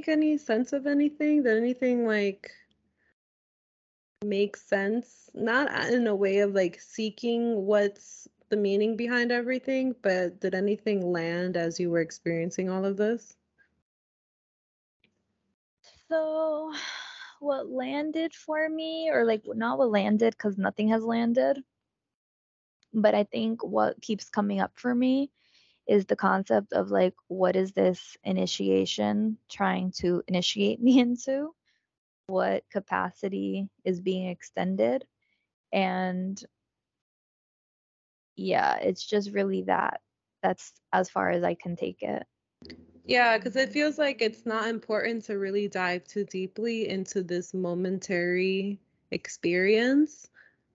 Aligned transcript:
Make 0.00 0.08
any 0.08 0.38
sense 0.38 0.72
of 0.72 0.86
anything? 0.86 1.42
Did 1.42 1.58
anything 1.58 2.06
like 2.06 2.50
make 4.24 4.56
sense? 4.56 5.28
Not 5.34 5.70
in 5.92 6.06
a 6.06 6.14
way 6.14 6.38
of 6.38 6.54
like 6.54 6.80
seeking 6.80 7.66
what's 7.66 8.26
the 8.48 8.56
meaning 8.56 8.96
behind 8.96 9.30
everything, 9.30 9.94
but 10.00 10.40
did 10.40 10.54
anything 10.54 11.12
land 11.12 11.58
as 11.58 11.78
you 11.78 11.90
were 11.90 12.00
experiencing 12.00 12.70
all 12.70 12.86
of 12.86 12.96
this? 12.96 13.36
So, 16.08 16.72
what 17.40 17.68
landed 17.68 18.32
for 18.34 18.70
me, 18.70 19.10
or 19.12 19.26
like 19.26 19.42
not 19.44 19.76
what 19.76 19.90
landed 19.90 20.32
because 20.32 20.56
nothing 20.56 20.88
has 20.88 21.02
landed, 21.02 21.62
but 22.94 23.14
I 23.14 23.24
think 23.24 23.62
what 23.62 24.00
keeps 24.00 24.30
coming 24.30 24.60
up 24.60 24.72
for 24.76 24.94
me 24.94 25.30
is 25.86 26.06
the 26.06 26.16
concept 26.16 26.72
of 26.72 26.90
like, 26.90 27.14
what 27.28 27.56
is 27.56 27.72
this 27.72 28.16
initiation 28.24 29.38
trying 29.48 29.92
to 29.98 30.22
initiate 30.28 30.80
me 30.82 31.00
into? 31.00 31.54
What 32.26 32.64
capacity 32.70 33.68
is 33.84 34.00
being 34.00 34.28
extended? 34.28 35.04
And 35.72 36.42
yeah, 38.36 38.76
it's 38.76 39.04
just 39.04 39.32
really 39.32 39.62
that. 39.62 40.00
That's 40.42 40.72
as 40.92 41.10
far 41.10 41.30
as 41.30 41.44
I 41.44 41.54
can 41.54 41.76
take 41.76 42.02
it. 42.02 42.24
Yeah, 43.04 43.36
because 43.36 43.56
it 43.56 43.72
feels 43.72 43.98
like 43.98 44.22
it's 44.22 44.46
not 44.46 44.68
important 44.68 45.24
to 45.24 45.38
really 45.38 45.68
dive 45.68 46.04
too 46.04 46.24
deeply 46.24 46.88
into 46.88 47.22
this 47.22 47.52
momentary 47.52 48.80
experience. 49.10 50.30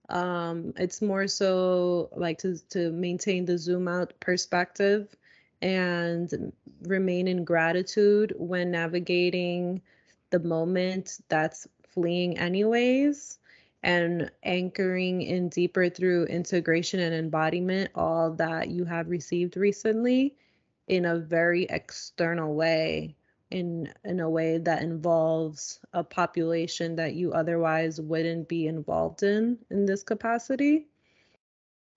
Um, 0.08 0.72
it's 0.76 1.02
more 1.02 1.26
so 1.26 2.10
like 2.14 2.38
to 2.38 2.58
to 2.70 2.92
maintain 2.92 3.44
the 3.44 3.58
zoom 3.58 3.88
out 3.88 4.12
perspective 4.20 5.14
and 5.62 6.52
remain 6.82 7.28
in 7.28 7.44
gratitude 7.44 8.34
when 8.38 8.70
navigating 8.70 9.82
the 10.30 10.38
moment 10.38 11.18
that's 11.28 11.66
fleeing 11.88 12.38
anyways 12.38 13.38
and 13.82 14.30
anchoring 14.42 15.22
in 15.22 15.48
deeper 15.48 15.88
through 15.88 16.24
integration 16.26 17.00
and 17.00 17.14
embodiment 17.14 17.90
all 17.94 18.32
that 18.32 18.68
you 18.68 18.84
have 18.84 19.08
received 19.08 19.56
recently 19.56 20.36
in 20.88 21.04
a 21.06 21.18
very 21.18 21.64
external 21.64 22.54
way 22.54 23.16
in 23.50 23.92
in 24.04 24.20
a 24.20 24.28
way 24.28 24.58
that 24.58 24.82
involves 24.82 25.80
a 25.92 26.02
population 26.02 26.96
that 26.96 27.14
you 27.14 27.32
otherwise 27.32 28.00
wouldn't 28.00 28.48
be 28.48 28.66
involved 28.66 29.22
in 29.22 29.58
in 29.70 29.86
this 29.86 30.02
capacity 30.02 30.86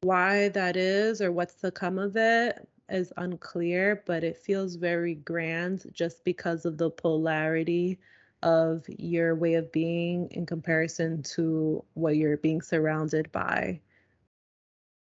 why 0.02 0.50
that 0.50 0.78
is 0.78 1.22
or 1.22 1.32
what's 1.32 1.56
to 1.56 1.72
come 1.72 1.98
of 1.98 2.16
it 2.16 2.68
is 2.90 3.12
unclear 3.18 4.04
but 4.06 4.24
it 4.24 4.38
feels 4.38 4.76
very 4.76 5.16
grand 5.16 5.86
just 5.92 6.24
because 6.24 6.66
of 6.66 6.78
the 6.78 6.90
polarity 6.90 8.00
of 8.42 8.86
your 8.88 9.36
way 9.36 9.56
of 9.56 9.72
being 9.72 10.30
in 10.32 10.46
comparison 10.46 11.24
to 11.24 11.84
what 11.94 12.16
you're 12.16 12.38
being 12.38 12.62
surrounded 12.62 13.32
by. 13.32 13.80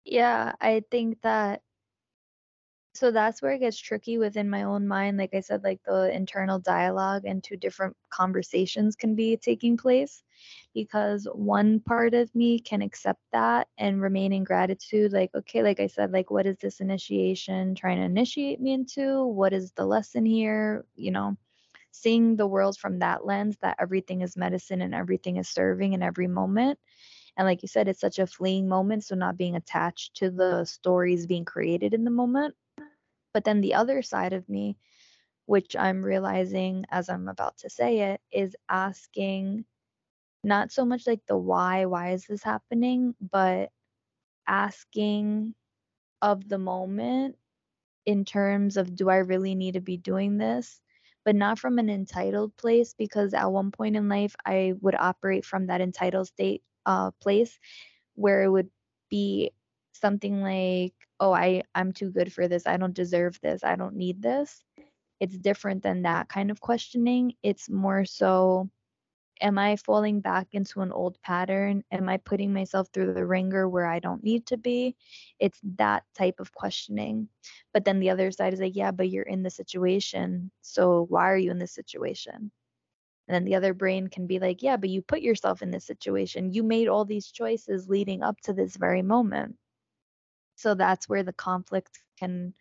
Yeah, 0.05 0.53
I 0.61 0.85
think 0.91 1.23
that 1.23 1.63
so 2.95 3.11
that's 3.11 3.41
where 3.41 3.53
it 3.53 3.61
gets 3.61 3.79
tricky 3.79 4.19
within 4.19 4.51
my 4.51 4.65
own 4.65 4.87
mind. 4.87 5.17
Like 5.17 5.35
I 5.35 5.41
said, 5.41 5.65
like 5.65 5.81
the 5.85 6.15
internal 6.15 6.59
dialogue 6.59 7.25
and 7.25 7.43
two 7.43 7.57
different 7.57 7.97
conversations 8.11 8.97
can 8.97 9.15
be 9.15 9.37
taking 9.39 9.79
place 9.79 10.23
because 10.75 11.27
one 11.33 11.81
part 11.81 12.13
of 12.13 12.35
me 12.35 12.59
can 12.59 12.83
accept 12.83 13.21
that 13.33 13.69
and 13.79 14.03
remain 14.03 14.33
in 14.35 14.45
gratitude. 14.45 15.13
Like, 15.13 15.31
okay, 15.35 15.63
like 15.63 15.81
I 15.81 15.87
said, 15.87 16.13
like, 16.13 16.31
what 16.31 16.47
is 16.47 16.59
this 16.59 16.81
initiation 16.81 17.75
trying 17.75 17.97
to 17.97 18.05
initiate 18.05 18.61
me 18.61 18.75
into? 18.75 19.25
What 19.25 19.55
is 19.55 19.73
the 19.73 19.87
lesson 19.87 20.27
here? 20.27 20.85
You 20.95 21.13
know, 21.13 21.37
seeing 21.93 22.37
the 22.37 22.47
world 22.47 22.77
from 22.77 22.99
that 22.99 23.25
lens 23.25 23.57
that 23.63 23.77
everything 23.79 24.21
is 24.21 24.37
medicine 24.37 24.83
and 24.83 24.95
everything 24.95 25.39
is 25.39 25.49
serving 25.49 25.95
in 25.95 26.03
every 26.03 26.27
moment. 26.27 26.79
And 27.39 27.47
like 27.47 27.63
you 27.63 27.69
said, 27.69 27.89
it's 27.89 28.01
such 28.01 28.19
a 28.19 28.27
fleeting 28.27 28.69
moment. 28.69 29.05
So 29.05 29.15
not 29.15 29.39
being 29.39 29.57
attached 29.57 30.17
to 30.17 30.31
the 30.31 30.67
stories 30.67 31.27
being 31.27 31.47
created 31.47 31.95
in 31.95 32.05
the 32.05 32.11
moment. 32.11 32.55
But 33.35 33.45
then 33.45 33.61
the 33.61 33.75
other 33.75 34.03
side 34.03 34.33
of 34.33 34.49
me, 34.49 34.77
which 35.47 35.77
I'm 35.77 36.05
realizing 36.05 36.85
as 36.91 37.09
I'm 37.09 37.29
about 37.29 37.59
to 37.59 37.71
say 37.71 38.13
it, 38.13 38.21
is 38.33 38.57
asking 38.69 39.65
not 40.45 40.73
so 40.73 40.85
much 40.85 41.07
like 41.07 41.23
the 41.27 41.37
why, 41.37 41.87
why 41.87 42.13
is 42.13 42.27
this 42.27 42.43
happening, 42.43 43.15
but 43.21 43.71
asking 44.47 45.55
of 46.23 46.49
the 46.49 46.59
moment 46.59 47.37
in 48.07 48.25
terms 48.25 48.77
of 48.77 48.95
do 48.97 49.09
I 49.11 49.19
really 49.19 49.55
need 49.55 49.75
to 49.75 49.81
be 49.81 49.97
doing 49.97 50.39
this? 50.39 50.81
but 51.25 51.37
not 51.37 51.59
from 51.59 51.79
an 51.79 51.91
entitled 51.91 52.57
place 52.57 52.95
because 52.99 53.35
at 53.35 53.53
one 53.53 53.71
point 53.71 53.97
in 53.97 54.09
life 54.09 54.35
I 54.47 54.75
would 54.81 54.97
operate 54.97 55.45
from 55.45 55.67
that 55.69 55.81
entitled 55.81 56.29
state 56.29 56.63
uh, 56.87 57.13
place 57.23 57.59
where 58.15 58.45
it 58.45 58.51
would 58.51 58.71
be 59.11 59.53
something 59.95 60.43
like, 60.43 60.95
oh, 61.23 61.33
I, 61.33 61.63
I'm 61.77 61.93
too 61.93 62.11
good 62.11 62.33
for 62.33 62.49
this. 62.49 62.67
I 62.67 62.77
don't 62.77 62.95
deserve 62.95 63.39
this. 63.41 63.63
I 63.63 63.77
don't 63.77 63.95
need 63.95 64.21
this. 64.21 64.61
It's 65.21 65.39
different 65.39 65.85
than 65.85 66.03
that 66.03 66.29
kind 66.29 66.51
of 66.51 66.61
questioning. 66.61 67.35
It's 67.45 67.71
more 67.71 68.05
so, 68.05 68.69
am 69.41 69.57
I 69.57 69.77
falling 69.77 70.21
back 70.21 70.49
into 70.51 70.81
an 70.81 70.91
old 70.91 71.23
pattern? 71.23 71.85
Am 71.93 72.09
I 72.09 72.17
putting 72.17 72.53
myself 72.53 72.89
through 72.93 73.15
the 73.15 73.25
ringer 73.25 73.69
where 73.69 73.87
I 73.87 74.01
don't 74.01 74.25
need 74.25 74.47
to 74.47 74.57
be? 74.57 74.97
It's 75.39 75.61
that 75.77 76.03
type 76.19 76.41
of 76.41 76.53
questioning. 76.53 77.29
But 77.73 77.85
then 77.85 78.01
the 78.01 78.11
other 78.11 78.33
side 78.33 78.53
is 78.53 78.61
like, 78.61 78.75
yeah, 78.75 78.91
but 78.91 79.09
you're 79.09 79.23
in 79.23 79.45
the 79.45 79.51
situation. 79.51 80.51
So 80.61 81.07
why 81.09 81.31
are 81.31 81.39
you 81.39 81.53
in 81.53 81.59
this 81.61 81.73
situation? 81.73 82.51
And 83.29 83.35
then 83.37 83.45
the 83.45 83.55
other 83.55 83.75
brain 83.75 84.09
can 84.09 84.27
be 84.27 84.41
like, 84.41 84.61
yeah, 84.61 84.77
but 84.77 84.91
you 84.91 85.03
put 85.03 85.23
yourself 85.23 85.63
in 85.63 85.71
this 85.71 85.87
situation. 85.87 86.53
You 86.53 86.65
made 86.65 86.89
all 86.89 87.05
these 87.05 87.31
choices 87.31 87.89
leading 87.89 88.25
up 88.25 88.41
to 88.41 88.53
this 88.53 88.77
very 88.77 89.03
moment. 89.03 89.55
So 90.57 90.75
that's 90.75 91.09
where 91.09 91.23
the 91.23 91.33
conflict 91.33 91.99
can 92.19 92.55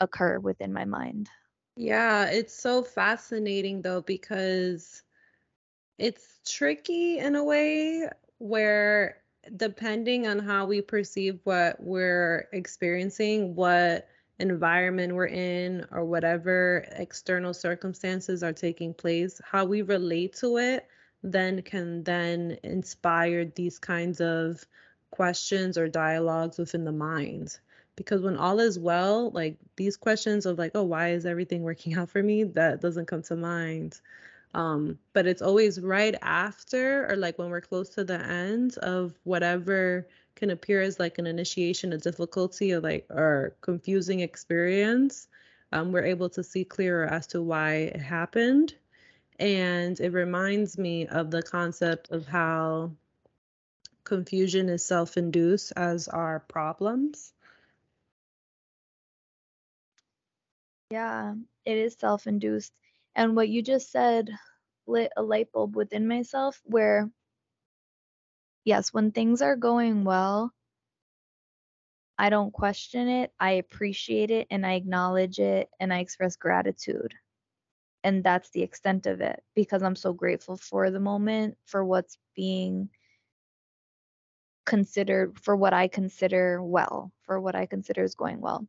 occur 0.00 0.38
within 0.38 0.72
my 0.72 0.84
mind. 0.84 1.28
Yeah, 1.76 2.26
it's 2.26 2.54
so 2.54 2.82
fascinating 2.82 3.82
though 3.82 4.02
because 4.02 5.02
it's 5.98 6.40
tricky 6.46 7.18
in 7.18 7.34
a 7.36 7.44
way 7.44 8.08
where 8.38 9.22
depending 9.56 10.26
on 10.26 10.38
how 10.38 10.66
we 10.66 10.80
perceive 10.80 11.38
what 11.44 11.76
we're 11.80 12.48
experiencing, 12.52 13.54
what 13.54 14.08
environment 14.38 15.14
we're 15.14 15.26
in, 15.26 15.86
or 15.90 16.04
whatever 16.04 16.84
external 16.92 17.54
circumstances 17.54 18.42
are 18.42 18.52
taking 18.52 18.92
place, 18.94 19.40
how 19.44 19.64
we 19.64 19.82
relate 19.82 20.34
to 20.34 20.56
it 20.58 20.88
then 21.24 21.62
can 21.62 22.04
then 22.04 22.58
inspire 22.62 23.46
these 23.46 23.78
kinds 23.78 24.20
of 24.20 24.66
questions 25.14 25.78
or 25.78 25.88
dialogues 25.88 26.58
within 26.58 26.84
the 26.84 26.92
mind. 26.92 27.58
Because 27.94 28.22
when 28.22 28.36
all 28.36 28.58
is 28.58 28.80
well, 28.80 29.30
like 29.30 29.56
these 29.76 29.96
questions 29.96 30.44
of 30.44 30.58
like, 30.58 30.72
oh, 30.74 30.82
why 30.82 31.10
is 31.12 31.24
everything 31.24 31.62
working 31.62 31.94
out 31.94 32.10
for 32.10 32.22
me? 32.22 32.42
That 32.42 32.80
doesn't 32.80 33.06
come 33.06 33.22
to 33.22 33.36
mind. 33.36 34.00
Um, 34.54 34.98
but 35.12 35.26
it's 35.26 35.42
always 35.42 35.80
right 35.80 36.16
after 36.20 37.08
or 37.08 37.16
like 37.16 37.38
when 37.38 37.50
we're 37.50 37.60
close 37.60 37.90
to 37.90 38.04
the 38.04 38.20
end 38.20 38.76
of 38.78 39.14
whatever 39.22 40.08
can 40.34 40.50
appear 40.50 40.80
as 40.80 40.98
like 40.98 41.18
an 41.18 41.26
initiation, 41.28 41.92
a 41.92 41.98
difficulty 41.98 42.72
or 42.72 42.80
like 42.80 43.06
or 43.10 43.54
confusing 43.60 44.20
experience. 44.20 45.28
Um, 45.72 45.92
we're 45.92 46.04
able 46.04 46.28
to 46.30 46.42
see 46.42 46.64
clearer 46.64 47.06
as 47.06 47.28
to 47.28 47.40
why 47.40 47.74
it 47.94 48.00
happened. 48.00 48.74
And 49.38 49.98
it 50.00 50.12
reminds 50.12 50.76
me 50.76 51.06
of 51.06 51.30
the 51.30 51.42
concept 51.42 52.10
of 52.10 52.26
how 52.26 52.92
confusion 54.04 54.68
is 54.68 54.84
self 54.86 55.16
induced 55.16 55.72
as 55.76 56.08
our 56.08 56.40
problems. 56.40 57.32
Yeah, 60.90 61.34
it 61.64 61.76
is 61.78 61.96
self 61.98 62.26
induced. 62.26 62.72
And 63.14 63.36
what 63.36 63.48
you 63.48 63.62
just 63.62 63.90
said 63.90 64.30
lit 64.86 65.12
a 65.16 65.22
light 65.22 65.52
bulb 65.52 65.76
within 65.76 66.08
myself 66.08 66.60
where, 66.64 67.10
yes, 68.64 68.92
when 68.92 69.12
things 69.12 69.42
are 69.42 69.56
going 69.56 70.04
well, 70.04 70.52
I 72.18 72.30
don't 72.30 72.52
question 72.52 73.08
it. 73.08 73.32
I 73.40 73.52
appreciate 73.52 74.30
it 74.30 74.46
and 74.50 74.64
I 74.66 74.74
acknowledge 74.74 75.38
it 75.40 75.68
and 75.80 75.92
I 75.92 75.98
express 76.00 76.36
gratitude. 76.36 77.14
And 78.04 78.22
that's 78.22 78.50
the 78.50 78.62
extent 78.62 79.06
of 79.06 79.20
it 79.20 79.42
because 79.54 79.82
I'm 79.82 79.96
so 79.96 80.12
grateful 80.12 80.56
for 80.56 80.90
the 80.90 81.00
moment, 81.00 81.56
for 81.66 81.84
what's 81.84 82.18
being 82.36 82.90
considered, 84.64 85.38
for 85.40 85.56
what 85.56 85.72
I 85.72 85.88
consider 85.88 86.62
well, 86.62 87.12
for 87.22 87.40
what 87.40 87.54
I 87.54 87.66
consider 87.66 88.02
is 88.02 88.14
going 88.14 88.40
well. 88.40 88.66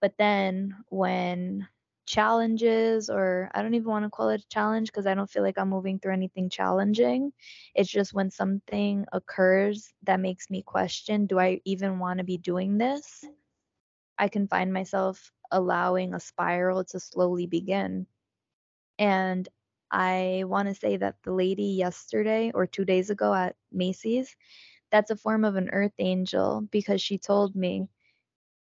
But 0.00 0.14
then 0.18 0.76
when 0.88 1.68
challenges 2.06 3.08
or 3.08 3.50
I 3.54 3.62
don't 3.62 3.74
even 3.74 3.88
want 3.88 4.04
to 4.04 4.10
call 4.10 4.28
it 4.28 4.42
a 4.42 4.48
challenge 4.48 4.88
because 4.88 5.06
I 5.06 5.14
don't 5.14 5.30
feel 5.30 5.42
like 5.42 5.58
I'm 5.58 5.70
moving 5.70 5.98
through 5.98 6.12
anything 6.12 6.50
challenging. 6.50 7.32
It's 7.74 7.90
just 7.90 8.12
when 8.12 8.30
something 8.30 9.06
occurs 9.12 9.92
that 10.02 10.20
makes 10.20 10.50
me 10.50 10.62
question, 10.62 11.26
do 11.26 11.38
I 11.38 11.60
even 11.64 11.98
want 11.98 12.18
to 12.18 12.24
be 12.24 12.36
doing 12.36 12.76
this? 12.76 13.24
I 14.18 14.28
can 14.28 14.48
find 14.48 14.72
myself 14.72 15.32
allowing 15.50 16.14
a 16.14 16.20
spiral 16.20 16.84
to 16.84 17.00
slowly 17.00 17.46
begin. 17.46 18.06
And 18.98 19.48
I 19.90 20.44
want 20.46 20.68
to 20.68 20.74
say 20.74 20.96
that 20.96 21.16
the 21.24 21.32
lady 21.32 21.64
yesterday 21.64 22.50
or 22.54 22.66
2 22.66 22.84
days 22.84 23.10
ago 23.10 23.32
at 23.32 23.56
Macy's, 23.72 24.36
that's 24.94 25.10
a 25.10 25.16
form 25.16 25.44
of 25.44 25.56
an 25.56 25.70
earth 25.70 25.94
angel 25.98 26.68
because 26.70 27.02
she 27.02 27.18
told 27.18 27.56
me 27.56 27.88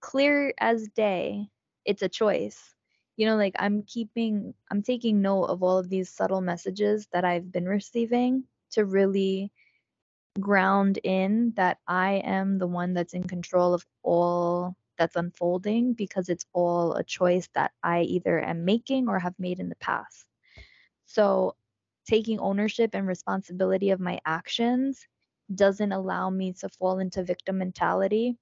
clear 0.00 0.54
as 0.58 0.88
day, 0.88 1.46
it's 1.84 2.00
a 2.00 2.08
choice. 2.08 2.74
You 3.18 3.26
know 3.26 3.36
like 3.36 3.54
i'm 3.58 3.82
keeping 3.82 4.54
i'm 4.70 4.82
taking 4.82 5.20
note 5.20 5.44
of 5.44 5.62
all 5.62 5.76
of 5.76 5.90
these 5.90 6.08
subtle 6.08 6.40
messages 6.40 7.06
that 7.12 7.26
i've 7.26 7.52
been 7.52 7.68
receiving 7.68 8.44
to 8.70 8.86
really 8.86 9.52
ground 10.40 10.98
in 11.04 11.52
that 11.56 11.78
i 11.86 12.22
am 12.24 12.58
the 12.58 12.66
one 12.66 12.94
that's 12.94 13.12
in 13.12 13.24
control 13.24 13.74
of 13.74 13.86
all 14.02 14.74
that's 14.96 15.16
unfolding 15.16 15.92
because 15.92 16.30
it's 16.30 16.46
all 16.54 16.94
a 16.94 17.04
choice 17.04 17.48
that 17.54 17.72
i 17.82 18.00
either 18.00 18.40
am 18.42 18.64
making 18.64 19.08
or 19.08 19.18
have 19.18 19.38
made 19.38 19.60
in 19.60 19.68
the 19.68 19.76
past. 19.76 20.26
So 21.06 21.54
taking 22.06 22.40
ownership 22.40 22.94
and 22.94 23.06
responsibility 23.06 23.90
of 23.90 24.00
my 24.00 24.20
actions 24.24 25.06
doesn't 25.54 25.92
allow 25.92 26.30
me 26.30 26.52
to 26.54 26.68
fall 26.68 26.98
into 26.98 27.22
victim 27.24 27.58
mentality 27.58 28.36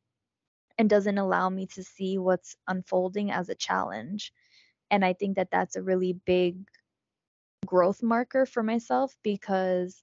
and 0.79 0.91
doesn't 0.91 1.19
allow 1.19 1.49
me 1.51 1.67
to 1.67 1.83
see 1.85 2.19
what's 2.19 2.57
unfolding 2.69 3.31
as 3.31 3.49
a 3.49 3.55
challenge 3.55 4.33
and 4.91 5.05
I 5.05 5.15
think 5.15 5.37
that 5.37 5.51
that's 5.51 5.77
a 5.77 5.83
really 5.83 6.15
big 6.15 6.65
growth 7.67 8.03
marker 8.03 8.45
for 8.47 8.63
myself 8.63 9.17
because 9.23 10.03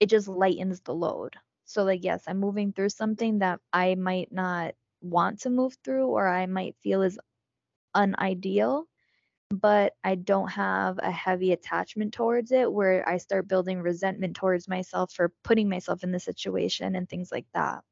it 0.00 0.08
just 0.08 0.28
lightens 0.28 0.80
the 0.80 0.94
load. 0.94 1.36
So, 1.64 1.84
like, 1.84 2.04
yes, 2.04 2.22
I'm 2.26 2.38
moving 2.38 2.72
through 2.72 2.90
something 2.90 3.40
that 3.40 3.60
I 3.72 3.94
might 3.96 4.32
not 4.32 4.74
want 5.00 5.40
to 5.40 5.50
move 5.50 5.76
through 5.84 6.06
or 6.06 6.26
I 6.28 6.46
might 6.46 6.76
feel 6.82 7.02
is 7.02 7.18
unideal, 7.96 8.86
but 9.50 9.94
I 10.04 10.14
don't 10.16 10.48
have 10.50 10.98
a 10.98 11.10
heavy 11.10 11.52
attachment 11.52 12.14
towards 12.14 12.52
it 12.52 12.72
where 12.72 13.08
I 13.08 13.18
start 13.18 13.48
building 13.48 13.80
resentment 13.80 14.36
towards 14.36 14.68
myself 14.68 15.12
for 15.12 15.32
putting 15.42 15.68
myself 15.68 16.04
in 16.04 16.12
the 16.12 16.20
situation 16.20 16.96
and 16.96 17.08
things 17.08 17.30
like 17.32 17.46
that. 17.54 17.84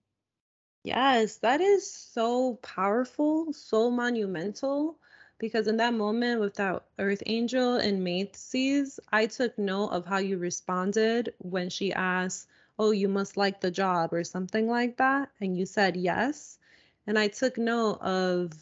Yes, 0.85 1.39
that 1.39 1.61
is 1.61 1.91
so 1.93 2.55
powerful, 2.63 3.53
so 3.53 3.91
monumental 3.91 4.99
because 5.39 5.67
in 5.67 5.79
that 5.79 5.95
moment 5.95 6.41
with 6.41 6.55
that 6.55 6.85
earth 6.99 7.23
angel 7.27 7.77
and 7.77 8.05
Macy's, 8.05 9.01
I 9.11 9.27
took 9.27 9.59
note 9.59 9.89
of 9.89 10.07
how 10.07 10.19
you 10.19 10.39
responded 10.39 11.35
when 11.39 11.71
she 11.71 11.93
asked, 11.93 12.49
"Oh, 12.79 12.93
you 12.93 13.09
must 13.09 13.37
like 13.37 13.61
the 13.61 13.71
job" 13.73 14.13
or 14.13 14.23
something 14.25 14.69
like 14.69 14.99
that, 14.99 15.31
and 15.41 15.57
you 15.59 15.67
said 15.67 15.97
yes. 15.97 16.59
And 17.07 17.19
I 17.19 17.29
took 17.29 17.59
note 17.59 18.01
of 18.01 18.53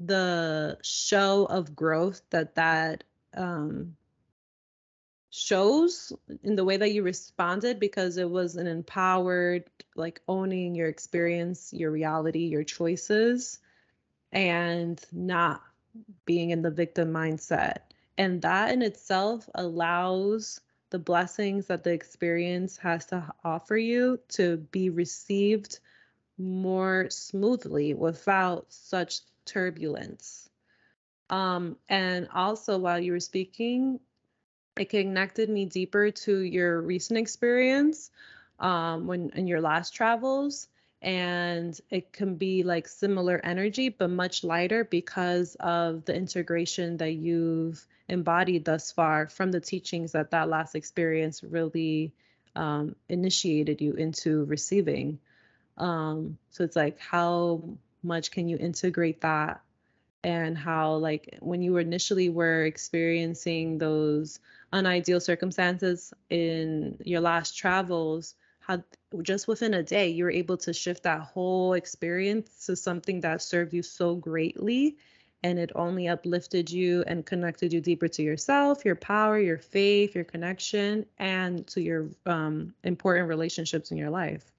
the 0.00 0.78
show 0.82 1.44
of 1.46 1.74
growth 1.74 2.22
that 2.30 2.54
that 2.54 3.04
um, 3.36 3.96
shows 5.30 6.12
in 6.42 6.56
the 6.56 6.64
way 6.64 6.76
that 6.76 6.92
you 6.92 7.02
responded 7.02 7.78
because 7.78 8.16
it 8.16 8.28
was 8.28 8.56
an 8.56 8.66
empowered, 8.66 9.64
like 9.96 10.20
owning 10.28 10.74
your 10.74 10.88
experience, 10.88 11.72
your 11.72 11.90
reality, 11.90 12.46
your 12.46 12.64
choices, 12.64 13.58
and 14.32 15.00
not 15.12 15.62
being 16.24 16.50
in 16.50 16.62
the 16.62 16.70
victim 16.70 17.12
mindset. 17.12 17.78
And 18.16 18.42
that 18.42 18.72
in 18.72 18.82
itself 18.82 19.48
allows 19.54 20.60
the 20.90 20.98
blessings 20.98 21.66
that 21.66 21.84
the 21.84 21.92
experience 21.92 22.78
has 22.78 23.06
to 23.06 23.30
offer 23.44 23.76
you 23.76 24.18
to 24.30 24.56
be 24.56 24.90
received 24.90 25.80
more 26.38 27.08
smoothly 27.10 27.94
without 27.94 28.66
such 28.68 29.20
turbulence. 29.48 30.48
Um, 31.30 31.76
and 31.88 32.28
also, 32.34 32.78
while 32.78 32.98
you 32.98 33.12
were 33.12 33.20
speaking, 33.20 34.00
it 34.78 34.90
connected 34.90 35.48
me 35.48 35.66
deeper 35.66 36.10
to 36.10 36.38
your 36.38 36.80
recent 36.80 37.18
experience 37.18 38.10
um, 38.60 39.06
when 39.06 39.30
in 39.34 39.46
your 39.46 39.60
last 39.60 39.94
travels 39.94 40.68
and 41.00 41.80
it 41.90 42.12
can 42.12 42.34
be 42.34 42.64
like 42.64 42.88
similar 42.88 43.40
energy 43.44 43.88
but 43.88 44.10
much 44.10 44.42
lighter 44.42 44.84
because 44.84 45.56
of 45.60 46.04
the 46.04 46.14
integration 46.14 46.96
that 46.96 47.12
you've 47.12 47.86
embodied 48.08 48.64
thus 48.64 48.90
far 48.90 49.28
from 49.28 49.52
the 49.52 49.60
teachings 49.60 50.12
that 50.12 50.30
that 50.32 50.48
last 50.48 50.74
experience 50.74 51.42
really 51.44 52.12
um, 52.56 52.96
initiated 53.08 53.80
you 53.80 53.92
into 53.92 54.44
receiving 54.44 55.18
um, 55.76 56.36
so 56.50 56.64
it's 56.64 56.74
like 56.74 56.98
how 56.98 57.62
much 58.02 58.30
can 58.30 58.48
you 58.48 58.56
integrate 58.56 59.20
that? 59.22 59.60
And 60.24 60.58
how 60.58 60.96
like 60.96 61.38
when 61.40 61.62
you 61.62 61.76
initially 61.76 62.28
were 62.28 62.64
experiencing 62.64 63.78
those 63.78 64.40
unideal 64.72 65.20
circumstances 65.20 66.12
in 66.28 66.98
your 67.04 67.20
last 67.20 67.56
travels 67.56 68.34
how 68.68 68.82
just 69.22 69.48
within 69.48 69.72
a 69.74 69.82
day 69.82 70.08
you 70.08 70.24
were 70.24 70.30
able 70.30 70.58
to 70.58 70.72
shift 70.74 71.04
that 71.04 71.20
whole 71.20 71.72
experience 71.72 72.66
to 72.66 72.76
something 72.76 73.20
that 73.20 73.40
served 73.40 73.72
you 73.72 73.82
so 73.82 74.14
greatly 74.14 74.96
and 75.42 75.58
it 75.58 75.70
only 75.74 76.08
uplifted 76.08 76.70
you 76.70 77.02
and 77.06 77.24
connected 77.24 77.72
you 77.72 77.80
deeper 77.80 78.08
to 78.08 78.22
yourself 78.22 78.84
your 78.84 78.96
power 78.96 79.38
your 79.38 79.58
faith 79.58 80.14
your 80.14 80.24
connection 80.24 81.06
and 81.18 81.66
to 81.66 81.80
your 81.80 82.08
um, 82.26 82.74
important 82.84 83.28
relationships 83.28 83.90
in 83.90 83.96
your 83.96 84.10
life 84.10 84.52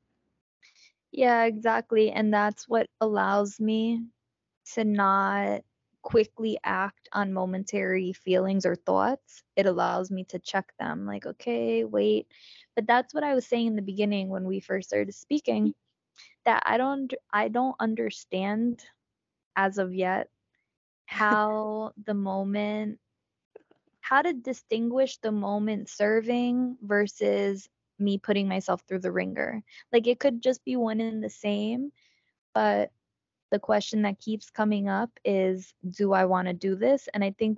yeah 1.11 1.43
exactly 1.45 2.11
and 2.11 2.33
that's 2.33 2.67
what 2.67 2.87
allows 3.01 3.59
me 3.59 4.03
to 4.73 4.83
not 4.83 5.61
quickly 6.01 6.57
act 6.63 7.09
on 7.13 7.33
momentary 7.33 8.13
feelings 8.13 8.65
or 8.65 8.75
thoughts. 8.75 9.43
It 9.55 9.65
allows 9.65 10.11
me 10.11 10.23
to 10.25 10.39
check 10.39 10.71
them 10.79 11.05
like 11.05 11.25
okay 11.25 11.83
wait 11.83 12.27
but 12.75 12.87
that's 12.87 13.13
what 13.13 13.23
I 13.23 13.35
was 13.35 13.45
saying 13.47 13.67
in 13.67 13.75
the 13.75 13.81
beginning 13.81 14.29
when 14.29 14.45
we 14.45 14.59
first 14.61 14.89
started 14.89 15.13
speaking 15.13 15.73
that 16.45 16.63
I 16.65 16.77
don't 16.77 17.13
I 17.33 17.49
don't 17.49 17.75
understand 17.79 18.83
as 19.55 19.77
of 19.77 19.93
yet 19.93 20.29
how 21.05 21.93
the 22.05 22.13
moment 22.13 22.99
how 24.01 24.21
to 24.21 24.33
distinguish 24.33 25.17
the 25.17 25.31
moment 25.31 25.89
serving 25.89 26.77
versus 26.81 27.69
me 27.99 28.17
putting 28.17 28.47
myself 28.47 28.81
through 28.87 28.99
the 28.99 29.11
ringer. 29.11 29.63
Like 29.91 30.07
it 30.07 30.19
could 30.19 30.41
just 30.41 30.63
be 30.63 30.75
one 30.75 30.99
and 30.99 31.23
the 31.23 31.29
same, 31.29 31.91
but 32.53 32.91
the 33.51 33.59
question 33.59 34.03
that 34.03 34.19
keeps 34.19 34.49
coming 34.49 34.87
up 34.87 35.09
is 35.25 35.73
do 35.89 36.13
I 36.13 36.25
want 36.25 36.47
to 36.47 36.53
do 36.53 36.75
this? 36.75 37.07
And 37.13 37.23
I 37.23 37.31
think 37.37 37.57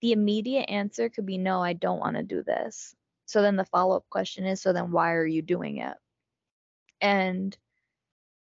the 0.00 0.12
immediate 0.12 0.70
answer 0.70 1.08
could 1.08 1.26
be 1.26 1.38
no, 1.38 1.62
I 1.62 1.72
don't 1.72 2.00
want 2.00 2.16
to 2.16 2.22
do 2.22 2.42
this. 2.42 2.94
So 3.26 3.42
then 3.42 3.56
the 3.56 3.64
follow 3.64 3.96
up 3.96 4.06
question 4.10 4.46
is 4.46 4.62
so 4.62 4.72
then 4.72 4.90
why 4.90 5.12
are 5.12 5.26
you 5.26 5.42
doing 5.42 5.78
it? 5.78 5.94
And 7.00 7.56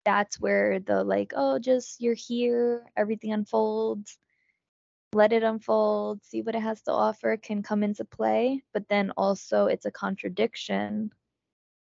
that's 0.05 0.39
where 0.39 0.79
the 0.79 1.03
like, 1.03 1.33
oh, 1.35 1.59
just 1.59 2.01
you're 2.01 2.13
here, 2.13 2.85
everything 2.97 3.31
unfolds, 3.31 4.17
let 5.13 5.33
it 5.33 5.43
unfold, 5.43 6.23
see 6.23 6.41
what 6.41 6.55
it 6.55 6.61
has 6.61 6.81
to 6.83 6.91
offer 6.91 7.37
can 7.37 7.63
come 7.63 7.83
into 7.83 8.05
play. 8.05 8.63
But 8.73 8.87
then 8.89 9.11
also 9.17 9.67
it's 9.67 9.85
a 9.85 9.91
contradiction. 9.91 11.11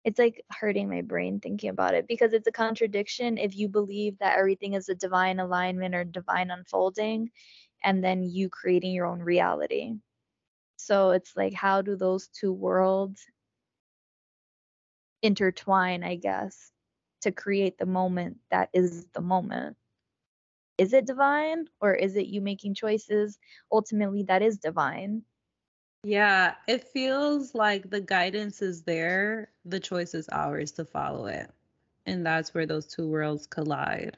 It's 0.04 0.18
like 0.18 0.44
hurting 0.50 0.88
my 0.88 1.02
brain 1.02 1.40
thinking 1.40 1.70
about 1.70 1.94
it 1.94 2.06
because 2.08 2.32
it's 2.32 2.46
a 2.46 2.52
contradiction 2.52 3.38
if 3.38 3.56
you 3.56 3.68
believe 3.68 4.18
that 4.18 4.38
everything 4.38 4.74
is 4.74 4.88
a 4.88 4.94
divine 4.94 5.40
alignment 5.40 5.94
or 5.94 6.04
divine 6.04 6.50
unfolding 6.50 7.30
and 7.84 8.02
then 8.04 8.22
you 8.22 8.48
creating 8.48 8.92
your 8.92 9.06
own 9.06 9.20
reality. 9.20 9.94
So 10.76 11.10
it's 11.10 11.36
like, 11.36 11.54
how 11.54 11.82
do 11.82 11.96
those 11.96 12.28
two 12.28 12.52
worlds 12.52 13.26
intertwine, 15.22 16.04
I 16.04 16.16
guess, 16.16 16.70
to 17.22 17.32
create 17.32 17.78
the 17.78 17.86
moment 17.86 18.38
that 18.50 18.70
is 18.72 19.06
the 19.14 19.20
moment? 19.22 19.76
Is 20.78 20.92
it 20.92 21.06
divine 21.06 21.66
or 21.80 21.94
is 21.94 22.16
it 22.16 22.26
you 22.26 22.40
making 22.40 22.74
choices 22.74 23.38
ultimately 23.70 24.22
that 24.24 24.42
is 24.42 24.58
divine? 24.58 25.24
Yeah, 26.04 26.54
it 26.66 26.84
feels 26.84 27.54
like 27.54 27.90
the 27.90 28.00
guidance 28.00 28.62
is 28.62 28.82
there, 28.84 29.50
the 29.64 29.80
choice 29.80 30.14
is 30.14 30.28
ours 30.30 30.72
to 30.72 30.84
follow 30.84 31.26
it. 31.26 31.50
and 32.06 32.26
that's 32.26 32.54
where 32.54 32.66
those 32.66 32.86
two 32.86 33.08
worlds 33.08 33.46
collide 33.46 34.16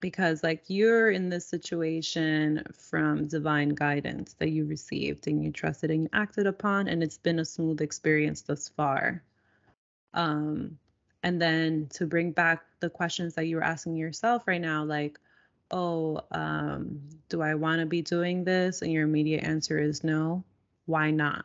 because 0.00 0.42
like 0.42 0.64
you're 0.68 1.10
in 1.10 1.28
this 1.28 1.46
situation 1.46 2.62
from 2.74 3.26
divine 3.26 3.70
guidance 3.70 4.34
that 4.34 4.50
you 4.50 4.64
received 4.64 5.26
and 5.26 5.42
you 5.44 5.50
trusted 5.50 5.90
and 5.90 6.04
you 6.04 6.08
acted 6.12 6.46
upon 6.46 6.88
and 6.88 7.02
it's 7.02 7.18
been 7.18 7.38
a 7.38 7.44
smooth 7.44 7.80
experience 7.80 8.42
thus 8.42 8.68
far 8.68 9.22
um 10.14 10.78
and 11.22 11.40
then 11.40 11.86
to 11.90 12.06
bring 12.06 12.32
back 12.32 12.64
the 12.80 12.90
questions 12.90 13.34
that 13.34 13.46
you 13.46 13.56
were 13.56 13.64
asking 13.64 13.96
yourself 13.96 14.46
right 14.46 14.60
now 14.60 14.84
like 14.84 15.18
oh 15.70 16.20
um 16.32 17.00
do 17.28 17.42
i 17.42 17.54
want 17.54 17.80
to 17.80 17.86
be 17.86 18.02
doing 18.02 18.44
this 18.44 18.82
and 18.82 18.92
your 18.92 19.04
immediate 19.04 19.44
answer 19.44 19.78
is 19.78 20.02
no 20.02 20.42
why 20.86 21.10
not 21.10 21.44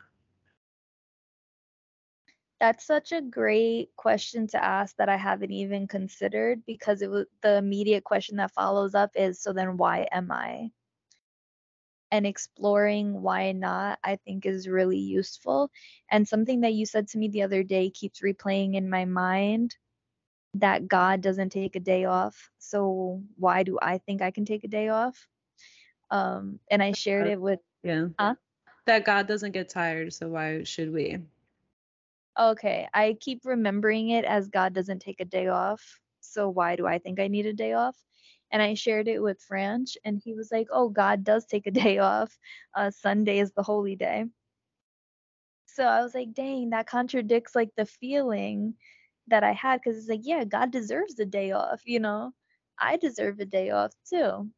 that's 2.60 2.86
such 2.86 3.12
a 3.12 3.22
great 3.22 3.96
question 3.98 4.48
to 4.48 4.63
ask 4.63 4.96
that 4.98 5.10
I 5.10 5.18
haven't 5.18 5.51
even 5.51 5.88
considered 5.88 6.65
because 6.65 7.01
it 7.01 7.10
was 7.10 7.25
the 7.42 7.58
immediate 7.58 8.04
question 8.04 8.38
that 8.38 8.54
follows 8.54 8.96
up 8.96 9.12
is 9.15 9.39
so 9.42 9.51
then 9.51 9.77
why 9.77 10.08
am 10.12 10.32
I? 10.32 10.72
And 12.12 12.25
exploring 12.25 13.22
why 13.22 13.51
not, 13.51 14.00
I 14.04 14.15
think 14.15 14.46
is 14.46 14.70
really 14.70 15.00
useful. 15.00 15.70
And 16.10 16.27
something 16.27 16.62
that 16.62 16.74
you 16.74 16.86
said 16.86 17.10
to 17.10 17.18
me 17.18 17.27
the 17.27 17.42
other 17.44 17.63
day 17.63 17.89
keeps 17.89 18.22
replaying 18.22 18.75
in 18.75 18.89
my 18.89 19.04
mind 19.04 19.75
that 20.55 20.88
God 20.88 21.21
doesn't 21.21 21.50
take 21.50 21.75
a 21.75 21.79
day 21.79 22.05
off. 22.05 22.50
So 22.59 23.21
why 23.38 23.63
do 23.63 23.77
I 23.81 23.97
think 24.00 24.21
I 24.21 24.31
can 24.31 24.45
take 24.45 24.63
a 24.63 24.69
day 24.69 24.89
off? 24.89 25.27
Um, 26.09 26.59
and 26.71 26.81
I 26.81 26.93
shared 26.93 27.27
it 27.27 27.41
with 27.41 27.59
yeah. 27.83 28.07
Huh? 28.19 28.35
That 28.85 29.05
God 29.05 29.27
doesn't 29.27 29.51
get 29.51 29.69
tired, 29.69 30.13
so 30.13 30.29
why 30.29 30.63
should 30.63 30.93
we? 30.93 31.17
Okay, 32.39 32.88
I 32.93 33.17
keep 33.19 33.41
remembering 33.43 34.09
it 34.09 34.25
as 34.25 34.47
God 34.47 34.74
doesn't 34.74 35.00
take 35.00 35.19
a 35.19 35.25
day 35.25 35.47
off. 35.47 36.00
So 36.21 36.50
why 36.50 36.75
do 36.75 36.85
I 36.85 37.00
think 37.00 37.19
I 37.19 37.27
need 37.27 37.45
a 37.45 37.53
day 37.53 37.74
off? 37.74 37.97
And 38.51 38.62
I 38.62 38.75
shared 38.75 39.07
it 39.07 39.19
with 39.19 39.43
Franch, 39.50 39.97
and 40.05 40.21
he 40.24 40.33
was 40.33 40.51
like, 40.51 40.67
"Oh, 40.71 40.89
God 40.89 41.24
does 41.24 41.45
take 41.45 41.67
a 41.67 41.71
day 41.71 41.97
off. 42.13 42.38
Uh, 42.74 42.91
Sunday 42.91 43.39
is 43.39 43.51
the 43.51 43.63
holy 43.63 43.95
day." 43.95 44.25
So 45.65 45.83
I 45.83 46.01
was 46.01 46.13
like, 46.13 46.33
"Dang, 46.33 46.69
that 46.69 46.88
contradicts 46.88 47.55
like 47.55 47.71
the 47.75 47.85
feeling 47.85 48.75
that 49.27 49.44
I 49.44 49.53
had 49.53 49.82
because 49.82 49.98
it's 49.98 50.10
like, 50.10 50.22
yeah, 50.24 50.44
God 50.46 50.72
deserves 50.72 51.20
a 51.20 51.25
day 51.25 51.51
off. 51.51 51.82
You 51.86 52.00
know, 52.00 52.34
I 52.79 52.98
deserve 52.98 53.39
a 53.39 53.46
day 53.46 53.72
off 53.72 53.91
too." 54.10 54.50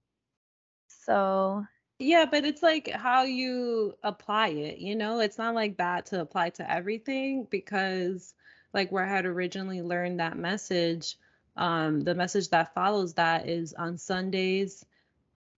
So 0.87 1.65
yeah, 1.99 2.25
but 2.29 2.45
it's 2.45 2.61
like 2.61 2.89
how 2.89 3.23
you 3.23 3.95
apply 4.03 4.49
it, 4.49 4.77
you 4.79 4.95
know? 4.95 5.19
It's 5.19 5.37
not 5.37 5.55
like 5.55 5.77
that 5.77 6.05
to 6.07 6.21
apply 6.21 6.51
to 6.51 6.71
everything 6.71 7.47
because 7.49 8.35
like 8.73 8.91
where 8.91 9.05
I 9.05 9.09
had 9.09 9.25
originally 9.25 9.81
learned 9.81 10.19
that 10.19 10.37
message, 10.37 11.17
um, 11.55 12.01
the 12.01 12.13
message 12.13 12.49
that 12.49 12.73
follows 12.75 13.15
that 13.15 13.47
is 13.47 13.73
on 13.73 13.97
Sundays, 13.97 14.85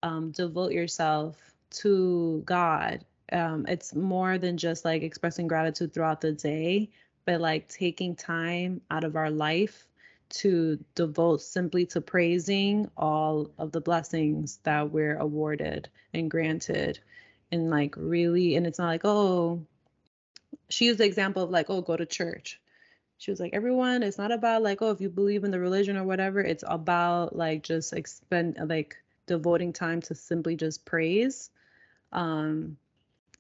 um, 0.04 0.32
devote 0.32 0.72
yourself 0.72 1.38
to 1.72 2.42
God. 2.46 3.06
Um, 3.34 3.66
it's 3.68 3.94
more 3.94 4.38
than 4.38 4.58
just 4.58 4.86
like 4.86 5.04
expressing 5.04 5.48
gratitude 5.48 5.94
throughout 5.94 6.22
the 6.22 6.32
day, 6.32 6.89
but 7.30 7.40
like 7.40 7.68
taking 7.68 8.16
time 8.16 8.82
out 8.90 9.04
of 9.04 9.16
our 9.16 9.30
life 9.30 9.88
to 10.30 10.84
devote 10.96 11.44
simply 11.44 11.86
to 11.86 12.02
praising 12.02 12.90
all 12.98 13.52
of 13.60 13.72
the 13.72 13.82
blessings 13.82 14.58
that 14.64 14.90
we're 14.90 15.16
awarded 15.16 15.88
and 16.12 16.32
granted. 16.32 16.98
And 17.52 17.70
like 17.70 17.94
really 17.98 18.56
and 18.56 18.66
it's 18.66 18.80
not 18.80 18.88
like 18.88 19.06
oh 19.06 19.64
she 20.70 20.86
used 20.86 20.98
the 20.98 21.06
example 21.06 21.44
of 21.44 21.52
like 21.52 21.70
oh 21.70 21.82
go 21.82 21.96
to 21.96 22.08
church. 22.08 22.60
She 23.20 23.30
was 23.30 23.40
like 23.40 23.54
everyone 23.54 24.02
it's 24.02 24.18
not 24.18 24.32
about 24.32 24.64
like 24.64 24.82
oh 24.82 24.90
if 24.90 25.00
you 25.00 25.10
believe 25.10 25.44
in 25.44 25.52
the 25.52 25.60
religion 25.60 25.98
or 25.98 26.06
whatever 26.06 26.40
it's 26.40 26.64
about 26.66 27.36
like 27.36 27.62
just 27.62 27.94
expend 27.94 28.58
like 28.68 28.98
devoting 29.28 29.72
time 29.72 30.02
to 30.02 30.16
simply 30.16 30.56
just 30.56 30.84
praise. 30.84 31.52
Um 32.12 32.78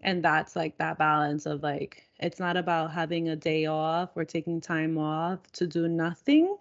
and 0.01 0.23
that's 0.23 0.55
like 0.55 0.77
that 0.77 0.97
balance 0.97 1.45
of 1.45 1.63
like 1.63 2.03
it's 2.19 2.39
not 2.39 2.57
about 2.57 2.91
having 2.91 3.29
a 3.29 3.35
day 3.35 3.65
off 3.65 4.09
or 4.15 4.25
taking 4.25 4.61
time 4.61 4.97
off 4.97 5.39
to 5.51 5.67
do 5.67 5.87
nothing 5.87 6.57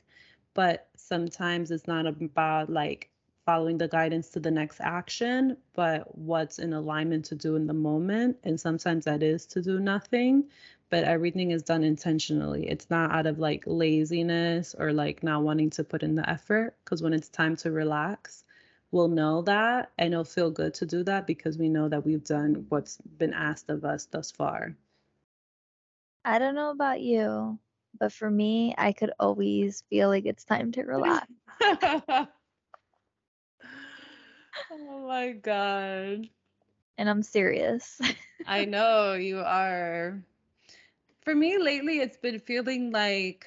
but 0.55 0.89
sometimes 0.97 1.71
it's 1.71 1.87
not 1.87 2.07
about 2.07 2.71
like 2.71 3.11
following 3.49 3.79
the 3.79 3.89
guidance 3.89 4.29
to 4.29 4.39
the 4.41 4.51
next 4.51 4.79
action, 4.79 5.57
but 5.73 6.19
what's 6.19 6.59
in 6.59 6.75
alignment 6.75 7.25
to 7.25 7.35
do 7.35 7.57
in 7.57 7.67
the 7.67 7.73
moment. 7.73 8.37
And 8.45 8.61
sometimes 8.61 9.07
that 9.07 9.23
is 9.23 9.47
to 9.47 9.63
do 9.63 9.81
nothing, 9.81 10.45
but 10.91 11.05
everything 11.05 11.53
is 11.53 11.63
done 11.63 11.83
intentionally. 11.83 12.69
It's 12.69 12.91
not 12.91 13.11
out 13.11 13.27
of 13.27 13.39
like 13.39 13.63
laziness 13.67 14.75
or 14.79 14.93
like 14.93 15.23
not 15.23 15.45
wanting 15.45 15.71
to 15.71 15.85
put 15.85 16.03
in 16.03 16.15
the 16.15 16.29
effort. 16.29 16.75
Because 16.85 17.03
when 17.03 17.15
it's 17.15 17.31
time 17.31 17.57
to 17.57 17.71
relax, 17.71 18.45
we'll 18.91 19.09
know 19.09 19.43
that 19.43 19.91
and 19.99 20.13
it'll 20.13 20.25
feel 20.25 20.51
good 20.51 20.75
to 20.75 20.87
do 20.87 21.03
that 21.05 21.27
because 21.27 21.59
we 21.59 21.69
know 21.69 21.89
that 21.89 22.05
we've 22.05 22.25
done 22.25 22.67
what's 22.69 22.99
been 23.19 23.35
asked 23.35 23.71
of 23.71 23.85
us 23.85 24.07
thus 24.07 24.31
far. 24.31 24.75
I 26.25 26.39
don't 26.39 26.55
know 26.55 26.71
about 26.71 27.01
you, 27.01 27.59
but 27.99 28.13
for 28.13 28.31
me, 28.31 28.75
I 28.77 28.93
could 28.93 29.13
always 29.19 29.83
feel 29.89 30.09
like 30.09 30.27
it's 30.27 30.45
time 30.45 30.73
to 30.73 30.83
relax. 30.83 31.27
oh 31.63 32.27
my 35.07 35.33
god. 35.33 36.29
And 36.97 37.09
I'm 37.09 37.23
serious. 37.23 38.01
I 38.47 38.65
know 38.65 39.15
you 39.15 39.39
are. 39.41 40.23
For 41.23 41.35
me 41.35 41.59
lately 41.59 42.01
it's 42.01 42.17
been 42.17 42.41
feeling 42.41 42.91
like 42.91 43.47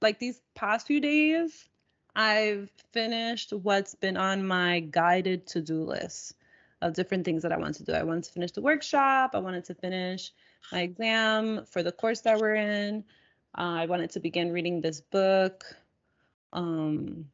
like 0.00 0.18
these 0.18 0.40
past 0.54 0.86
few 0.86 1.00
days 1.00 1.68
I've 2.18 2.68
finished 2.92 3.52
what's 3.52 3.94
been 3.94 4.16
on 4.16 4.44
my 4.44 4.80
guided 4.80 5.46
to-do 5.46 5.84
list 5.84 6.34
of 6.82 6.94
different 6.94 7.24
things 7.24 7.44
that 7.44 7.52
I 7.52 7.58
want 7.58 7.76
to 7.76 7.84
do. 7.84 7.92
I 7.92 8.02
wanted 8.02 8.24
to 8.24 8.32
finish 8.32 8.50
the 8.50 8.60
workshop, 8.60 9.30
I 9.34 9.38
wanted 9.38 9.64
to 9.66 9.74
finish 9.74 10.32
my 10.72 10.80
exam 10.80 11.64
for 11.66 11.84
the 11.84 11.92
course 11.92 12.22
that 12.22 12.40
we're 12.40 12.56
in. 12.56 13.04
Uh, 13.56 13.78
I 13.82 13.86
wanted 13.86 14.10
to 14.10 14.20
begin 14.20 14.50
reading 14.50 14.80
this 14.80 15.00
book, 15.00 15.64
um, 16.52 17.26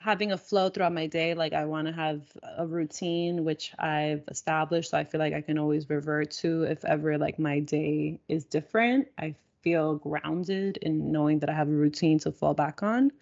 having 0.00 0.32
a 0.32 0.38
flow 0.38 0.70
throughout 0.70 0.92
my 0.92 1.06
day. 1.06 1.34
Like 1.34 1.52
I 1.52 1.64
want 1.66 1.86
to 1.86 1.92
have 1.92 2.22
a 2.58 2.66
routine, 2.66 3.44
which 3.44 3.72
I've 3.78 4.24
established. 4.26 4.90
So 4.90 4.98
I 4.98 5.04
feel 5.04 5.20
like 5.20 5.34
I 5.34 5.40
can 5.40 5.56
always 5.56 5.88
revert 5.88 6.32
to 6.42 6.64
if 6.64 6.84
ever 6.84 7.16
like 7.16 7.38
my 7.38 7.60
day 7.60 8.18
is 8.28 8.44
different. 8.44 9.06
I 9.18 9.36
feel 9.62 9.94
grounded 9.94 10.78
in 10.78 11.12
knowing 11.12 11.38
that 11.38 11.48
I 11.48 11.52
have 11.52 11.68
a 11.68 11.72
routine 11.72 12.18
to 12.20 12.32
fall 12.32 12.54
back 12.54 12.82
on. 12.82 13.12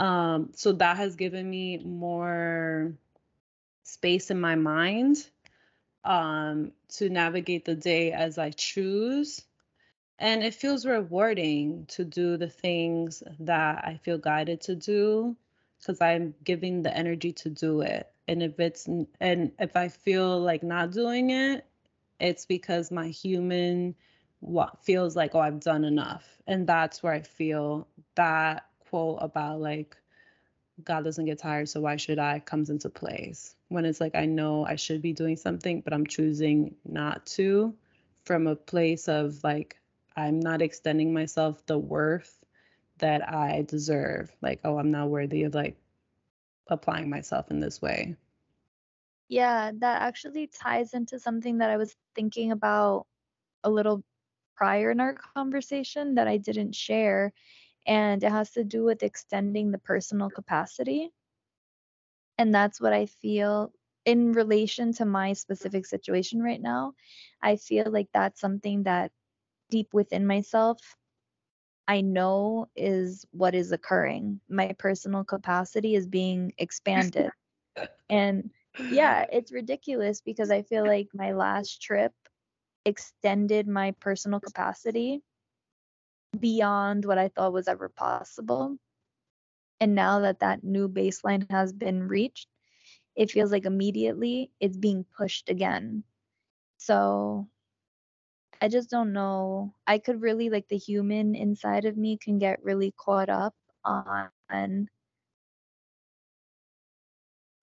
Um, 0.00 0.50
so 0.56 0.72
that 0.74 0.98
has 0.98 1.16
given 1.16 1.50
me 1.50 1.78
more 1.78 2.94
space 3.84 4.30
in 4.30 4.40
my 4.40 4.56
mind 4.56 5.28
um, 6.04 6.72
to 6.90 7.10
navigate 7.10 7.64
the 7.66 7.76
day 7.76 8.12
as 8.12 8.38
I 8.38 8.50
choose 8.50 9.42
and 10.18 10.44
it 10.44 10.54
feels 10.54 10.86
rewarding 10.86 11.86
to 11.88 12.04
do 12.04 12.38
the 12.38 12.48
things 12.48 13.22
that 13.40 13.84
I 13.84 13.98
feel 14.04 14.18
guided 14.18 14.62
to 14.62 14.76
do 14.76 15.36
because 15.78 16.00
I'm 16.00 16.34
giving 16.44 16.82
the 16.82 16.96
energy 16.96 17.32
to 17.34 17.50
do 17.50 17.82
it. 17.82 18.12
And 18.28 18.42
if 18.42 18.60
it's 18.60 18.88
and 19.20 19.52
if 19.60 19.76
I 19.76 19.88
feel 19.88 20.40
like 20.40 20.62
not 20.62 20.92
doing 20.92 21.30
it, 21.30 21.66
it's 22.20 22.46
because 22.46 22.92
my 22.92 23.08
human 23.08 23.96
what 24.40 24.82
feels 24.84 25.16
like 25.16 25.34
oh 25.34 25.40
I've 25.40 25.60
done 25.60 25.84
enough. 25.84 26.26
And 26.46 26.66
that's 26.66 27.02
where 27.02 27.14
I 27.14 27.22
feel 27.22 27.88
that 28.16 28.66
quote 28.90 29.18
about 29.20 29.60
like 29.60 29.96
God 30.84 31.04
doesn't 31.04 31.26
get 31.26 31.38
tired, 31.38 31.68
so 31.68 31.80
why 31.80 31.96
should 31.96 32.18
I 32.18 32.40
comes 32.40 32.70
into 32.70 32.88
place. 32.88 33.54
When 33.68 33.84
it's 33.84 34.00
like 34.00 34.14
I 34.14 34.26
know 34.26 34.66
I 34.66 34.76
should 34.76 35.02
be 35.02 35.12
doing 35.12 35.36
something, 35.36 35.80
but 35.80 35.92
I'm 35.92 36.06
choosing 36.06 36.74
not 36.84 37.26
to 37.26 37.74
from 38.24 38.46
a 38.46 38.56
place 38.56 39.08
of 39.08 39.42
like 39.44 39.76
I'm 40.16 40.40
not 40.40 40.62
extending 40.62 41.12
myself 41.12 41.64
the 41.66 41.78
worth 41.78 42.44
that 42.98 43.28
I 43.28 43.62
deserve. 43.62 44.30
Like, 44.42 44.60
oh, 44.64 44.78
I'm 44.78 44.90
not 44.90 45.08
worthy 45.08 45.44
of 45.44 45.54
like 45.54 45.76
applying 46.66 47.08
myself 47.08 47.50
in 47.50 47.60
this 47.60 47.80
way. 47.80 48.16
Yeah, 49.28 49.70
that 49.78 50.02
actually 50.02 50.48
ties 50.48 50.92
into 50.92 51.18
something 51.18 51.58
that 51.58 51.70
I 51.70 51.76
was 51.76 51.94
thinking 52.14 52.52
about 52.52 53.06
a 53.62 53.70
little 53.70 54.02
prior 54.56 54.90
in 54.90 55.00
our 55.00 55.14
conversation 55.14 56.16
that 56.16 56.28
I 56.28 56.36
didn't 56.36 56.74
share. 56.74 57.32
And 57.86 58.22
it 58.22 58.30
has 58.30 58.52
to 58.52 58.64
do 58.64 58.84
with 58.84 59.02
extending 59.02 59.70
the 59.70 59.78
personal 59.78 60.30
capacity. 60.30 61.12
And 62.38 62.54
that's 62.54 62.80
what 62.80 62.92
I 62.92 63.06
feel 63.06 63.72
in 64.04 64.32
relation 64.32 64.92
to 64.94 65.04
my 65.04 65.32
specific 65.34 65.86
situation 65.86 66.42
right 66.42 66.60
now. 66.60 66.94
I 67.42 67.56
feel 67.56 67.90
like 67.90 68.08
that's 68.12 68.40
something 68.40 68.84
that 68.84 69.12
deep 69.70 69.92
within 69.94 70.26
myself 70.26 70.96
I 71.88 72.00
know 72.02 72.68
is 72.76 73.26
what 73.32 73.54
is 73.54 73.72
occurring. 73.72 74.40
My 74.48 74.72
personal 74.72 75.24
capacity 75.24 75.90
is 75.90 76.06
being 76.06 76.52
expanded. 76.56 77.32
and 78.08 78.50
yeah, 78.88 79.26
it's 79.30 79.52
ridiculous 79.52 80.20
because 80.20 80.50
I 80.50 80.62
feel 80.62 80.86
like 80.86 81.08
my 81.14 81.32
last 81.32 81.82
trip 81.82 82.12
extended 82.84 83.66
my 83.68 83.92
personal 84.00 84.40
capacity 84.40 85.22
beyond 86.38 87.04
what 87.04 87.18
I 87.18 87.28
thought 87.28 87.52
was 87.52 87.68
ever 87.68 87.88
possible. 87.88 88.78
And 89.80 89.94
now 89.94 90.20
that 90.20 90.40
that 90.40 90.64
new 90.64 90.88
baseline 90.88 91.50
has 91.50 91.72
been 91.72 92.08
reached, 92.08 92.48
it 93.16 93.30
feels 93.30 93.50
like 93.52 93.64
immediately 93.66 94.50
it's 94.60 94.76
being 94.76 95.04
pushed 95.16 95.48
again. 95.48 96.04
So 96.78 97.48
I 98.60 98.68
just 98.68 98.90
don't 98.90 99.12
know. 99.12 99.74
I 99.86 99.98
could 99.98 100.22
really 100.22 100.48
like 100.50 100.68
the 100.68 100.78
human 100.78 101.34
inside 101.34 101.84
of 101.84 101.96
me 101.96 102.16
can 102.16 102.38
get 102.38 102.62
really 102.62 102.92
caught 102.92 103.28
up 103.28 103.54
on 103.84 104.30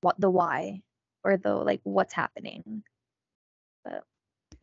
what 0.02 0.20
the 0.20 0.30
why 0.30 0.82
or 1.24 1.38
the 1.38 1.54
like 1.56 1.82
what's 1.84 2.14
happening. 2.14 2.84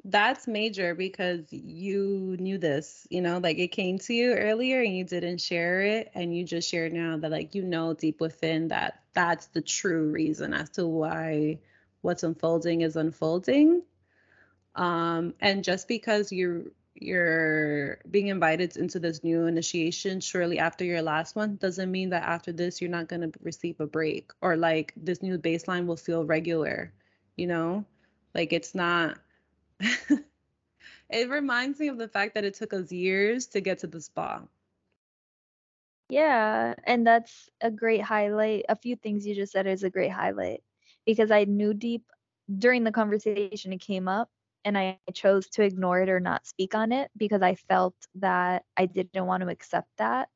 That's 0.06 0.46
major 0.46 0.94
because 0.94 1.50
you 1.50 2.36
knew 2.38 2.58
this, 2.58 3.06
you 3.10 3.22
know, 3.22 3.38
like 3.38 3.58
it 3.58 3.68
came 3.68 3.98
to 4.00 4.12
you 4.12 4.34
earlier 4.34 4.82
and 4.82 4.94
you 4.94 5.04
didn't 5.04 5.40
share 5.40 5.80
it 5.80 6.10
and 6.14 6.36
you 6.36 6.44
just 6.44 6.68
shared 6.68 6.92
now 6.92 7.16
that 7.16 7.30
like 7.30 7.54
you 7.54 7.62
know 7.62 7.94
deep 7.94 8.20
within 8.20 8.68
that 8.68 9.02
that's 9.14 9.46
the 9.46 9.62
true 9.62 10.10
reason 10.10 10.52
as 10.52 10.68
to 10.70 10.86
why 10.86 11.58
what's 12.02 12.22
unfolding 12.22 12.82
is 12.82 12.96
unfolding. 12.96 13.82
Um 14.74 15.34
and 15.40 15.64
just 15.64 15.88
because 15.88 16.32
you're 16.32 16.64
you're 16.94 17.98
being 18.10 18.28
invited 18.28 18.76
into 18.76 18.98
this 19.00 19.24
new 19.24 19.46
initiation 19.46 20.20
shortly 20.20 20.58
after 20.58 20.84
your 20.84 21.02
last 21.02 21.34
one 21.34 21.56
doesn't 21.56 21.90
mean 21.90 22.10
that 22.10 22.22
after 22.24 22.52
this 22.52 22.80
you're 22.80 22.90
not 22.90 23.08
going 23.08 23.22
to 23.22 23.32
receive 23.42 23.80
a 23.80 23.86
break 23.86 24.30
or 24.42 24.56
like 24.56 24.92
this 24.96 25.22
new 25.22 25.38
baseline 25.38 25.86
will 25.86 25.96
feel 25.96 26.24
regular, 26.24 26.92
you 27.36 27.46
know? 27.46 27.84
Like 28.34 28.52
it's 28.52 28.74
not 28.74 29.18
it 31.10 31.28
reminds 31.28 31.78
me 31.78 31.88
of 31.88 31.98
the 31.98 32.08
fact 32.08 32.34
that 32.34 32.44
it 32.44 32.54
took 32.54 32.72
us 32.72 32.92
years 32.92 33.46
to 33.48 33.60
get 33.60 33.78
to 33.80 33.86
the 33.86 34.00
spa. 34.00 34.42
Yeah, 36.08 36.74
and 36.84 37.06
that's 37.06 37.48
a 37.60 37.70
great 37.70 38.02
highlight. 38.02 38.66
A 38.68 38.76
few 38.76 38.96
things 38.96 39.26
you 39.26 39.34
just 39.34 39.52
said 39.52 39.66
is 39.66 39.82
a 39.82 39.90
great 39.90 40.12
highlight 40.12 40.62
because 41.06 41.30
I 41.30 41.44
knew 41.44 41.74
deep 41.74 42.04
during 42.58 42.84
the 42.84 42.92
conversation 42.92 43.72
it 43.72 43.80
came 43.80 44.08
up 44.08 44.28
and 44.64 44.76
I 44.76 44.98
chose 45.14 45.48
to 45.50 45.62
ignore 45.62 46.00
it 46.02 46.08
or 46.08 46.20
not 46.20 46.46
speak 46.46 46.74
on 46.74 46.92
it 46.92 47.10
because 47.16 47.42
I 47.42 47.54
felt 47.54 47.94
that 48.16 48.64
I 48.76 48.86
didn't 48.86 49.26
want 49.26 49.42
to 49.42 49.48
accept 49.48 49.88
that 49.98 50.28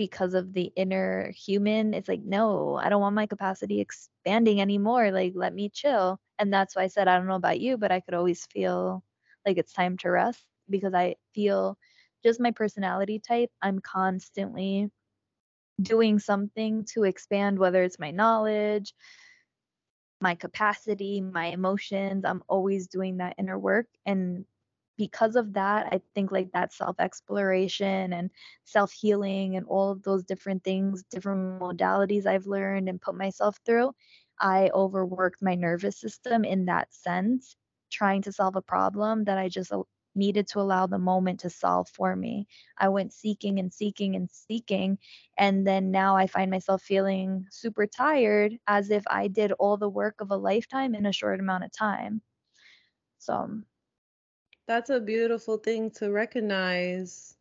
because 0.00 0.32
of 0.32 0.54
the 0.54 0.72
inner 0.76 1.30
human. 1.32 1.92
It's 1.92 2.08
like, 2.08 2.22
no, 2.24 2.76
I 2.76 2.88
don't 2.88 3.02
want 3.02 3.14
my 3.14 3.26
capacity 3.26 3.80
expanding 3.82 4.58
anymore. 4.62 5.10
Like, 5.10 5.34
let 5.36 5.54
me 5.54 5.68
chill. 5.68 6.18
And 6.38 6.50
that's 6.50 6.74
why 6.74 6.84
I 6.84 6.86
said, 6.86 7.06
I 7.06 7.18
don't 7.18 7.26
know 7.26 7.34
about 7.34 7.60
you, 7.60 7.76
but 7.76 7.92
I 7.92 8.00
could 8.00 8.14
always 8.14 8.46
feel 8.46 9.04
like 9.46 9.58
it's 9.58 9.74
time 9.74 9.98
to 9.98 10.10
rest 10.10 10.42
because 10.70 10.94
I 10.94 11.16
feel 11.34 11.76
just 12.24 12.40
my 12.40 12.50
personality 12.50 13.18
type, 13.20 13.50
I'm 13.60 13.78
constantly 13.80 14.90
doing 15.82 16.18
something 16.18 16.86
to 16.94 17.04
expand, 17.04 17.58
whether 17.58 17.82
it's 17.82 17.98
my 18.00 18.10
knowledge, 18.10 18.94
my 20.22 20.34
capacity, 20.34 21.20
my 21.20 21.48
emotions. 21.48 22.24
I'm 22.24 22.42
always 22.48 22.88
doing 22.88 23.18
that 23.18 23.34
inner 23.38 23.58
work. 23.58 23.86
And 24.06 24.46
because 25.00 25.34
of 25.34 25.54
that, 25.54 25.86
I 25.94 26.02
think 26.14 26.30
like 26.30 26.52
that 26.52 26.74
self 26.74 26.96
exploration 27.00 28.12
and 28.12 28.30
self 28.64 28.92
healing 28.92 29.56
and 29.56 29.64
all 29.66 29.90
of 29.90 30.02
those 30.02 30.24
different 30.24 30.62
things, 30.62 31.04
different 31.04 31.58
modalities 31.60 32.26
I've 32.26 32.46
learned 32.46 32.86
and 32.90 33.00
put 33.00 33.14
myself 33.16 33.58
through, 33.64 33.92
I 34.38 34.70
overworked 34.74 35.40
my 35.42 35.54
nervous 35.54 35.98
system 35.98 36.44
in 36.44 36.66
that 36.66 36.92
sense, 36.92 37.56
trying 37.90 38.20
to 38.22 38.32
solve 38.32 38.56
a 38.56 38.62
problem 38.62 39.24
that 39.24 39.38
I 39.38 39.48
just 39.48 39.72
needed 40.14 40.46
to 40.48 40.60
allow 40.60 40.86
the 40.86 40.98
moment 40.98 41.40
to 41.40 41.50
solve 41.50 41.88
for 41.88 42.14
me. 42.14 42.46
I 42.76 42.90
went 42.90 43.14
seeking 43.14 43.58
and 43.58 43.72
seeking 43.72 44.16
and 44.16 44.30
seeking. 44.30 44.98
And 45.38 45.66
then 45.66 45.90
now 45.90 46.14
I 46.14 46.26
find 46.26 46.50
myself 46.50 46.82
feeling 46.82 47.46
super 47.50 47.86
tired 47.86 48.52
as 48.66 48.90
if 48.90 49.04
I 49.06 49.28
did 49.28 49.52
all 49.52 49.78
the 49.78 49.88
work 49.88 50.20
of 50.20 50.30
a 50.30 50.36
lifetime 50.36 50.94
in 50.94 51.06
a 51.06 51.12
short 51.12 51.40
amount 51.40 51.64
of 51.64 51.72
time. 51.72 52.20
So 53.18 53.34
um, 53.34 53.64
that's 54.70 54.88
a 54.88 55.00
beautiful 55.00 55.56
thing 55.56 55.90
to 55.90 56.12
recognize 56.12 57.34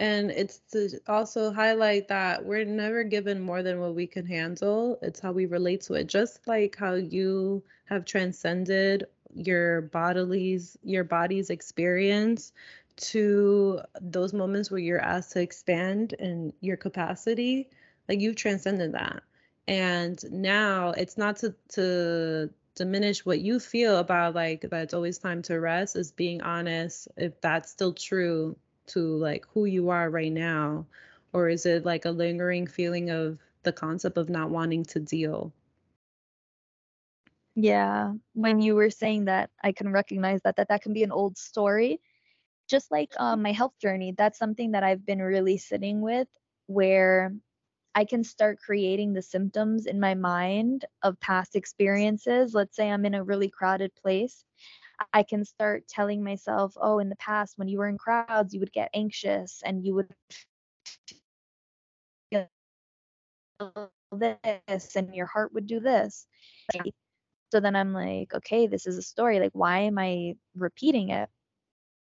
and 0.00 0.32
it's 0.32 0.58
to 0.72 0.98
also 1.06 1.52
highlight 1.52 2.08
that 2.08 2.44
we're 2.44 2.64
never 2.64 3.04
given 3.04 3.40
more 3.40 3.62
than 3.62 3.78
what 3.78 3.94
we 3.94 4.08
can 4.08 4.26
handle. 4.26 4.98
It's 5.00 5.20
how 5.20 5.30
we 5.30 5.46
relate 5.46 5.82
to 5.82 5.94
it. 5.94 6.08
Just 6.08 6.48
like 6.48 6.74
how 6.76 6.94
you 6.94 7.62
have 7.84 8.04
transcended 8.04 9.06
your 9.36 9.82
body's 9.82 10.76
your 10.82 11.04
body's 11.04 11.48
experience 11.48 12.52
to 12.96 13.80
those 14.00 14.32
moments 14.32 14.68
where 14.68 14.80
you're 14.80 15.00
asked 15.00 15.30
to 15.34 15.40
expand 15.40 16.14
in 16.14 16.52
your 16.60 16.76
capacity, 16.76 17.70
like 18.08 18.20
you've 18.20 18.34
transcended 18.34 18.90
that. 18.94 19.22
And 19.68 20.18
now 20.32 20.90
it's 20.90 21.16
not 21.16 21.36
to 21.36 21.54
to 21.74 22.50
diminish 22.74 23.24
what 23.24 23.40
you 23.40 23.60
feel 23.60 23.98
about 23.98 24.34
like 24.34 24.62
that 24.62 24.82
it's 24.82 24.94
always 24.94 25.18
time 25.18 25.42
to 25.42 25.60
rest 25.60 25.96
is 25.96 26.12
being 26.12 26.42
honest 26.42 27.08
if 27.16 27.40
that's 27.40 27.70
still 27.70 27.92
true 27.92 28.56
to 28.86 29.00
like 29.16 29.46
who 29.54 29.64
you 29.64 29.90
are 29.90 30.10
right 30.10 30.32
now? 30.32 30.86
Or 31.32 31.48
is 31.48 31.66
it 31.66 31.84
like 31.84 32.04
a 32.04 32.10
lingering 32.10 32.66
feeling 32.66 33.10
of 33.10 33.38
the 33.64 33.72
concept 33.72 34.18
of 34.18 34.28
not 34.28 34.50
wanting 34.50 34.84
to 34.86 35.00
deal? 35.00 35.52
Yeah. 37.54 38.14
When 38.34 38.60
you 38.60 38.74
were 38.74 38.90
saying 38.90 39.26
that 39.26 39.50
i 39.62 39.72
can 39.72 39.90
recognize 39.90 40.40
that 40.42 40.56
that 40.56 40.68
that 40.68 40.82
can 40.82 40.92
be 40.92 41.02
an 41.04 41.12
old 41.12 41.38
story. 41.38 42.00
Just 42.68 42.90
like 42.90 43.12
um, 43.18 43.42
my 43.42 43.52
health 43.52 43.74
journey 43.80 44.12
that's 44.16 44.38
something 44.38 44.72
that 44.72 44.84
i've 44.84 45.04
been 45.06 45.20
really 45.22 45.58
sitting 45.58 46.00
with 46.00 46.28
where 46.66 47.34
i 47.94 48.04
can 48.04 48.24
start 48.24 48.58
creating 48.64 49.12
the 49.12 49.22
symptoms 49.22 49.86
in 49.86 50.00
my 50.00 50.14
mind 50.14 50.84
of 51.02 51.18
past 51.20 51.56
experiences 51.56 52.54
let's 52.54 52.76
say 52.76 52.90
i'm 52.90 53.04
in 53.04 53.14
a 53.14 53.24
really 53.24 53.48
crowded 53.48 53.94
place 53.94 54.44
I 55.12 55.22
can 55.24 55.44
start 55.44 55.88
telling 55.88 56.22
myself, 56.22 56.74
oh, 56.80 56.98
in 56.98 57.08
the 57.08 57.16
past, 57.16 57.58
when 57.58 57.68
you 57.68 57.78
were 57.78 57.88
in 57.88 57.98
crowds, 57.98 58.54
you 58.54 58.60
would 58.60 58.72
get 58.72 58.90
anxious 58.94 59.62
and 59.64 59.84
you 59.84 59.94
would 59.94 60.08
feel 62.30 62.48
this 64.12 64.96
and 64.96 65.14
your 65.14 65.26
heart 65.26 65.52
would 65.52 65.66
do 65.66 65.80
this. 65.80 66.26
So 67.52 67.60
then 67.60 67.76
I'm 67.76 67.92
like, 67.92 68.34
okay, 68.34 68.66
this 68.66 68.86
is 68.86 68.98
a 68.98 69.02
story. 69.02 69.40
Like, 69.40 69.52
why 69.54 69.80
am 69.80 69.98
I 69.98 70.34
repeating 70.56 71.10
it? 71.10 71.28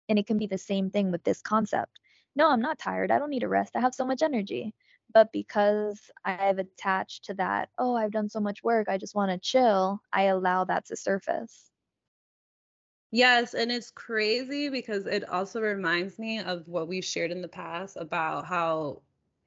And 0.09 0.19
it 0.19 0.27
can 0.27 0.39
be 0.39 0.47
the 0.47 0.59
same 0.59 0.91
thing 0.91 1.11
with 1.13 1.25
this 1.25 1.43
concept. 1.43 1.99
No, 2.37 2.51
I'm 2.51 2.63
not 2.63 2.79
tired. 2.79 3.11
I 3.11 3.19
don't 3.19 3.31
need 3.31 3.43
a 3.45 3.49
rest. 3.49 3.77
I 3.77 3.81
have 3.81 3.95
so 3.95 4.07
much 4.07 4.23
energy. 4.23 4.75
But 5.13 5.33
because 5.33 6.01
I've 6.25 6.59
attached 6.59 7.27
to 7.27 7.35
that, 7.35 7.69
oh, 7.79 7.95
I've 7.97 8.13
done 8.13 8.29
so 8.29 8.41
much 8.41 8.63
work, 8.63 8.89
I 8.89 8.99
just 8.99 9.15
want 9.15 9.31
to 9.31 9.39
chill, 9.39 10.01
I 10.13 10.25
allow 10.25 10.65
that 10.65 10.87
to 10.87 10.97
surface. 10.97 11.71
Yes, 13.11 13.53
and 13.55 13.71
it's 13.71 13.91
crazy 13.91 14.71
because 14.71 15.07
it 15.07 15.29
also 15.29 15.61
reminds 15.61 16.19
me 16.19 16.39
of 16.41 16.67
what 16.67 16.89
we've 16.89 17.05
shared 17.05 17.31
in 17.31 17.43
the 17.43 17.49
past 17.49 17.97
about 17.97 18.47
how 18.47 19.03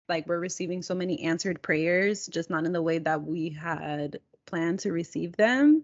like 0.08 0.28
we're 0.28 0.40
receiving 0.40 0.84
so 0.84 0.94
many 0.94 1.24
answered 1.24 1.62
prayers, 1.64 2.28
just 2.28 2.50
not 2.52 2.66
in 2.66 2.74
the 2.74 2.82
way 2.82 3.00
that 3.00 3.24
we 3.24 3.50
had 3.50 4.20
planned 4.46 4.80
to 4.82 4.92
receive 4.92 5.36
them. 5.36 5.84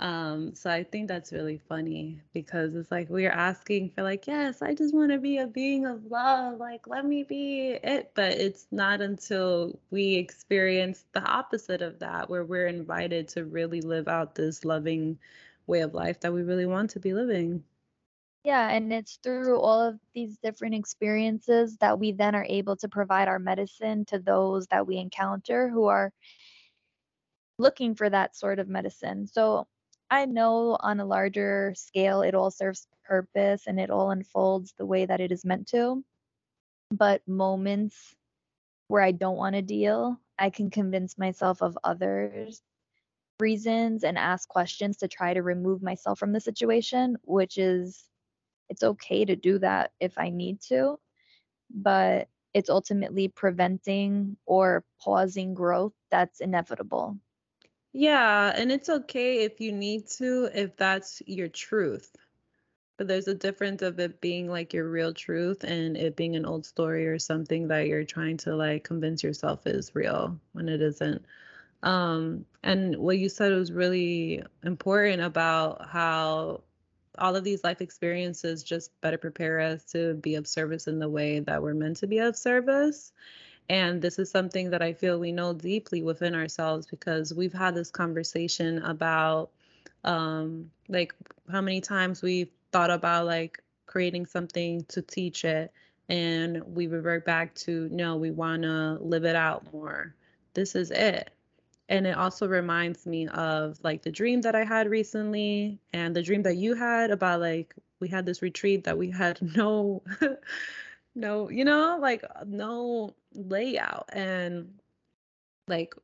Um, 0.00 0.54
so 0.54 0.70
I 0.70 0.82
think 0.82 1.08
that's 1.08 1.30
really 1.30 1.58
funny 1.58 2.22
because 2.32 2.74
it's 2.74 2.90
like 2.90 3.10
we're 3.10 3.30
asking 3.30 3.90
for 3.90 4.02
like, 4.02 4.26
yes, 4.26 4.62
I 4.62 4.74
just 4.74 4.94
want 4.94 5.12
to 5.12 5.18
be 5.18 5.36
a 5.38 5.46
being 5.46 5.84
of 5.84 6.06
love, 6.06 6.58
like 6.58 6.86
let 6.86 7.04
me 7.04 7.22
be 7.22 7.72
it, 7.72 8.12
but 8.14 8.32
it's 8.32 8.66
not 8.70 9.02
until 9.02 9.78
we 9.90 10.14
experience 10.14 11.04
the 11.12 11.22
opposite 11.22 11.82
of 11.82 11.98
that 11.98 12.30
where 12.30 12.44
we're 12.44 12.66
invited 12.66 13.28
to 13.28 13.44
really 13.44 13.82
live 13.82 14.08
out 14.08 14.34
this 14.34 14.64
loving 14.64 15.18
way 15.66 15.80
of 15.80 15.92
life 15.92 16.18
that 16.20 16.32
we 16.32 16.42
really 16.42 16.66
want 16.66 16.90
to 16.90 17.00
be 17.00 17.12
living. 17.12 17.62
Yeah, 18.42 18.70
and 18.70 18.90
it's 18.90 19.18
through 19.22 19.60
all 19.60 19.82
of 19.82 20.00
these 20.14 20.38
different 20.38 20.74
experiences 20.74 21.76
that 21.78 21.98
we 21.98 22.12
then 22.12 22.34
are 22.34 22.46
able 22.48 22.76
to 22.76 22.88
provide 22.88 23.28
our 23.28 23.38
medicine 23.38 24.06
to 24.06 24.18
those 24.18 24.66
that 24.68 24.86
we 24.86 24.96
encounter 24.96 25.68
who 25.68 25.86
are 25.88 26.10
looking 27.58 27.94
for 27.94 28.08
that 28.08 28.34
sort 28.34 28.58
of 28.58 28.66
medicine. 28.66 29.26
So 29.26 29.66
I 30.10 30.26
know 30.26 30.76
on 30.80 31.00
a 31.00 31.04
larger 31.04 31.72
scale 31.76 32.22
it 32.22 32.34
all 32.34 32.50
serves 32.50 32.86
purpose 33.04 33.64
and 33.66 33.78
it 33.78 33.90
all 33.90 34.10
unfolds 34.10 34.74
the 34.76 34.86
way 34.86 35.06
that 35.06 35.20
it 35.20 35.32
is 35.32 35.44
meant 35.44 35.68
to. 35.68 36.04
But 36.90 37.26
moments 37.28 37.96
where 38.88 39.02
I 39.02 39.12
don't 39.12 39.36
want 39.36 39.54
to 39.54 39.62
deal, 39.62 40.20
I 40.38 40.50
can 40.50 40.70
convince 40.70 41.16
myself 41.16 41.62
of 41.62 41.78
others 41.84 42.62
reasons 43.40 44.04
and 44.04 44.18
ask 44.18 44.48
questions 44.48 44.98
to 44.98 45.08
try 45.08 45.34
to 45.34 45.42
remove 45.42 45.82
myself 45.82 46.18
from 46.18 46.32
the 46.32 46.40
situation, 46.40 47.16
which 47.22 47.58
is 47.58 48.04
it's 48.68 48.82
okay 48.82 49.24
to 49.24 49.36
do 49.36 49.58
that 49.60 49.92
if 50.00 50.18
I 50.18 50.30
need 50.30 50.60
to, 50.68 50.98
but 51.72 52.28
it's 52.54 52.70
ultimately 52.70 53.28
preventing 53.28 54.36
or 54.46 54.84
pausing 55.00 55.54
growth 55.54 55.92
that's 56.10 56.40
inevitable. 56.40 57.18
Yeah, 57.92 58.52
and 58.56 58.70
it's 58.70 58.88
okay 58.88 59.44
if 59.44 59.60
you 59.60 59.72
need 59.72 60.06
to, 60.18 60.48
if 60.54 60.76
that's 60.76 61.22
your 61.26 61.48
truth. 61.48 62.14
But 62.96 63.08
there's 63.08 63.28
a 63.28 63.34
difference 63.34 63.82
of 63.82 63.98
it 64.00 64.20
being 64.20 64.48
like 64.48 64.74
your 64.74 64.88
real 64.88 65.14
truth 65.14 65.64
and 65.64 65.96
it 65.96 66.16
being 66.16 66.36
an 66.36 66.46
old 66.46 66.66
story 66.66 67.06
or 67.06 67.18
something 67.18 67.68
that 67.68 67.86
you're 67.88 68.04
trying 68.04 68.36
to 68.38 68.54
like 68.56 68.84
convince 68.84 69.22
yourself 69.24 69.66
is 69.66 69.94
real 69.94 70.38
when 70.52 70.68
it 70.68 70.82
isn't. 70.82 71.24
Um, 71.82 72.46
and 72.62 72.96
what 72.98 73.18
you 73.18 73.28
said 73.28 73.52
was 73.52 73.72
really 73.72 74.42
important 74.64 75.22
about 75.22 75.88
how 75.88 76.62
all 77.18 77.36
of 77.36 77.44
these 77.44 77.64
life 77.64 77.80
experiences 77.80 78.62
just 78.64 78.98
better 79.00 79.18
prepare 79.18 79.60
us 79.60 79.84
to 79.92 80.14
be 80.14 80.36
of 80.36 80.46
service 80.46 80.86
in 80.86 80.98
the 80.98 81.08
way 81.08 81.40
that 81.40 81.62
we're 81.62 81.74
meant 81.74 81.98
to 81.98 82.06
be 82.06 82.18
of 82.18 82.36
service. 82.36 83.12
And 83.70 84.02
this 84.02 84.18
is 84.18 84.28
something 84.28 84.70
that 84.70 84.82
I 84.82 84.92
feel 84.92 85.20
we 85.20 85.30
know 85.30 85.54
deeply 85.54 86.02
within 86.02 86.34
ourselves 86.34 86.88
because 86.88 87.32
we've 87.32 87.52
had 87.52 87.76
this 87.76 87.88
conversation 87.88 88.82
about 88.82 89.50
um, 90.02 90.72
like 90.88 91.14
how 91.48 91.60
many 91.60 91.80
times 91.80 92.20
we've 92.20 92.50
thought 92.72 92.90
about 92.90 93.26
like 93.26 93.62
creating 93.86 94.26
something 94.26 94.84
to 94.88 95.02
teach 95.02 95.44
it 95.44 95.72
and 96.08 96.60
we 96.74 96.88
revert 96.88 97.24
back 97.24 97.54
to 97.54 97.88
no, 97.92 98.16
we 98.16 98.32
want 98.32 98.62
to 98.62 98.98
live 99.00 99.24
it 99.24 99.36
out 99.36 99.72
more. 99.72 100.16
This 100.52 100.74
is 100.74 100.90
it 100.90 101.30
and 101.88 102.08
it 102.08 102.16
also 102.16 102.48
reminds 102.48 103.06
me 103.06 103.28
of 103.28 103.78
like 103.84 104.02
the 104.02 104.10
dream 104.10 104.40
that 104.40 104.56
I 104.56 104.64
had 104.64 104.90
recently 104.90 105.78
and 105.92 106.16
the 106.16 106.22
dream 106.22 106.42
that 106.42 106.56
you 106.56 106.74
had 106.74 107.12
about 107.12 107.38
like 107.38 107.76
we 108.00 108.08
had 108.08 108.26
this 108.26 108.42
retreat 108.42 108.82
that 108.82 108.98
we 108.98 109.12
had 109.12 109.40
no 109.56 110.02
no 111.14 111.50
you 111.50 111.64
know 111.64 111.98
like 112.00 112.24
no 112.46 113.14
layout 113.34 114.08
and 114.12 114.74
like 115.68 115.94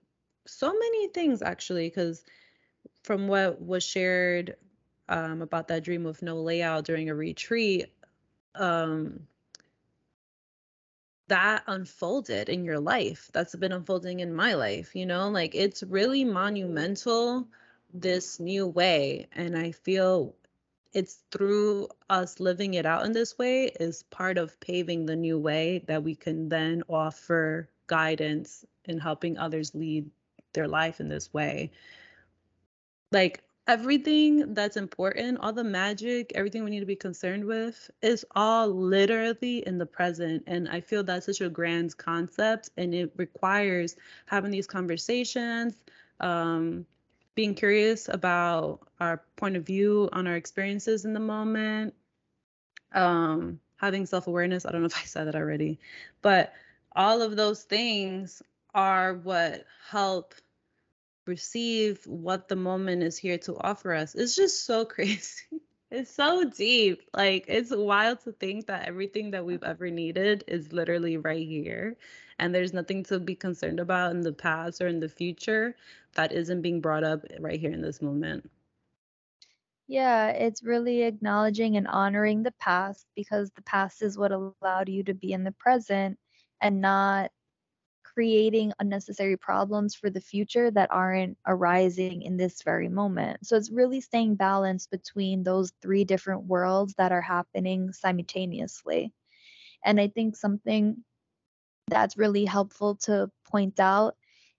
so 0.47 0.73
many 0.73 1.09
things 1.09 1.43
actually 1.43 1.89
because 1.89 2.25
from 3.03 3.29
what 3.29 3.61
was 3.61 3.85
shared 3.85 4.57
um, 5.09 5.43
about 5.43 5.69
that 5.69 5.85
dream 5.85 6.07
of 6.07 6.23
no 6.23 6.37
layout 6.41 6.85
during 6.85 7.11
a 7.11 7.15
retreat 7.15 7.93
um, 8.55 9.27
that 11.29 11.62
unfolded 11.67 12.49
in 12.49 12.65
your 12.65 12.79
life. 12.79 13.31
That's 13.33 13.55
been 13.57 13.73
unfolding 13.73 14.21
in 14.21 14.35
my 14.35 14.55
life 14.55 14.95
you 14.95 15.07
know? 15.07 15.29
Like 15.29 15.55
it's 15.55 15.83
really 15.83 16.25
monumental 16.25 17.49
this 17.95 18.41
new 18.41 18.67
way 18.67 19.29
and 19.33 19.57
i 19.57 19.71
feel 19.71 20.35
it's 20.96 21.22
through 21.30 21.88
us 22.09 22.40
living 22.40 22.74
it 22.74 22.87
out 22.87 23.04
in 23.04 23.12
this 23.12 23.37
way 23.37 23.66
is 23.78 24.02
part 24.04 24.38
of 24.38 24.59
paving 24.61 25.04
the 25.04 25.14
new 25.14 25.38
way 25.38 25.85
that 25.87 26.02
we 26.02 26.14
can 26.14 26.48
then 26.48 26.82
offer 26.88 27.68
guidance 27.87 28.64
in 28.87 28.98
helping 28.98 29.37
others 29.37 29.74
lead 29.74 30.11
their 30.54 30.66
life 30.66 30.98
in 30.98 31.09
this 31.09 31.32
way 31.35 31.70
like 33.12 33.42
everything 33.66 34.54
that's 34.54 34.76
important, 34.76 35.38
all 35.40 35.52
the 35.52 35.64
magic, 35.64 36.32
everything 36.35 36.64
we 36.64 36.70
need 36.70 36.80
to 36.80 36.87
be 36.87 36.96
concerned 36.96 37.44
with 37.44 37.90
is 38.02 38.24
all 38.35 38.68
literally 38.68 39.66
in 39.66 39.78
the 39.78 39.87
present. 39.87 40.42
And 40.46 40.68
I 40.68 40.80
feel 40.80 41.02
that's 41.02 41.26
such 41.26 41.40
a 41.40 41.48
grand 41.48 41.96
concept 41.96 42.70
and 42.76 42.94
it 42.94 43.12
requires 43.16 43.96
having 44.26 44.50
these 44.50 44.66
conversations, 44.66 45.74
um, 46.20 46.87
being 47.37 47.55
curious 47.55 48.09
about 48.09 48.81
our 48.99 49.22
point 49.37 49.57
of 49.57 49.64
view 49.64 50.09
on 50.12 50.27
our 50.27 50.35
experiences 50.35 51.05
in 51.05 51.14
the 51.14 51.20
moment, 51.20 51.94
um, 52.92 53.61
having 53.77 54.07
self 54.07 54.27
awareness. 54.27 54.66
I 54.66 54.72
don't 54.72 54.81
know 54.81 54.87
if 54.88 54.96
I 54.96 55.05
said 55.05 55.29
that 55.29 55.37
already, 55.37 55.79
but 56.22 56.53
all 56.96 57.22
of 57.22 57.37
those 57.37 57.62
things 57.62 58.42
are 58.75 59.14
what 59.14 59.64
help 59.88 60.35
receive 61.27 62.05
what 62.07 62.49
the 62.49 62.57
moment 62.57 63.03
is 63.03 63.18
here 63.18 63.38
to 63.38 63.57
offer 63.61 63.92
us. 63.94 64.14
It's 64.14 64.35
just 64.35 64.64
so 64.64 64.85
crazy. 64.87 65.61
It's 65.90 66.11
so 66.11 66.44
deep. 66.44 67.03
Like 67.14 67.44
it's 67.49 67.75
wild 67.75 68.20
to 68.20 68.33
think 68.33 68.66
that 68.66 68.87
everything 68.88 69.31
that 69.33 69.44
we've 69.44 69.62
ever 69.62 69.90
needed 69.90 70.44
is 70.46 70.72
literally 70.72 71.16
right 71.16 71.46
here. 71.46 71.96
And 72.38 72.55
there's 72.55 72.72
nothing 72.72 73.03
to 73.05 73.18
be 73.18 73.35
concerned 73.35 73.81
about 73.81 74.12
in 74.12 74.20
the 74.22 74.33
past 74.33 74.81
or 74.81 74.88
in 74.88 75.01
the 75.01 75.09
future 75.09 75.77
that 76.14 76.33
isn't 76.33 76.62
being 76.62 76.81
brought 76.81 77.05
up 77.05 77.25
right 77.40 77.59
here 77.61 77.72
in 77.72 77.83
this 77.83 78.03
moment. 78.03 78.51
Yeah, 79.88 80.29
it's 80.31 80.62
really 80.64 81.03
acknowledging 81.03 81.77
and 81.77 81.87
honoring 81.88 82.42
the 82.42 82.53
past 82.53 83.07
because 83.14 83.51
the 83.53 83.62
past 83.62 84.03
is 84.03 84.18
what 84.18 84.33
allowed 84.33 84.88
you 84.88 85.05
to 85.05 85.14
be 85.14 85.33
in 85.33 85.44
the 85.44 85.53
present 85.53 86.18
and 86.61 86.81
not 86.81 87.31
creating 88.16 88.72
unnecessary 88.79 89.37
problems 89.37 89.94
for 89.94 90.09
the 90.09 90.22
future 90.22 90.70
that 90.70 90.90
aren't 90.90 91.37
arising 91.46 92.22
in 92.22 92.38
this 92.38 92.62
very 92.62 92.88
moment. 92.88 93.46
So 93.46 93.59
it's 93.59 93.70
really 93.70 94.00
staying 94.00 94.37
balanced 94.37 94.90
between 94.90 95.42
those 95.42 95.70
three 95.83 96.05
different 96.05 96.44
worlds 96.44 96.94
that 96.96 97.12
are 97.12 97.20
happening 97.20 97.92
simultaneously. 97.92 99.12
And 99.85 100.00
I 100.00 100.09
think 100.09 100.35
something 100.35 101.05
that's 101.88 102.16
really 102.16 102.46
helpful 102.46 102.94
to 103.02 103.31
point 103.50 103.79
out 103.79 104.16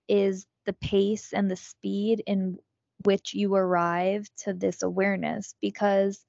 is 0.08 0.46
the 0.67 0.74
pace 0.74 1.34
and 1.34 1.50
the 1.50 1.56
speed 1.56 2.22
in 2.28 2.60
which 3.06 3.34
you 3.34 3.56
arrive 3.56 4.28
to 4.43 4.54
this 4.54 4.84
awareness 4.84 5.56
because 5.62 6.24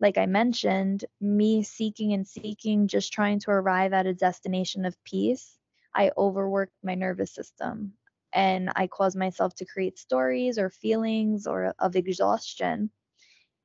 like 0.00 0.16
I 0.16 0.26
mentioned, 0.26 1.04
me 1.20 1.62
seeking 1.62 2.14
and 2.14 2.26
seeking, 2.26 2.88
just 2.88 3.12
trying 3.12 3.38
to 3.40 3.50
arrive 3.50 3.92
at 3.92 4.06
a 4.06 4.14
destination 4.14 4.86
of 4.86 4.96
peace 5.04 5.58
I 5.94 6.12
overworked 6.16 6.74
my 6.82 6.94
nervous 6.94 7.32
system 7.34 7.94
and 8.32 8.70
I 8.76 8.86
caused 8.88 9.16
myself 9.16 9.54
to 9.56 9.66
create 9.66 9.98
stories 9.98 10.58
or 10.58 10.70
feelings 10.70 11.46
or 11.46 11.74
of 11.78 11.96
exhaustion. 11.96 12.90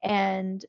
And 0.04 0.66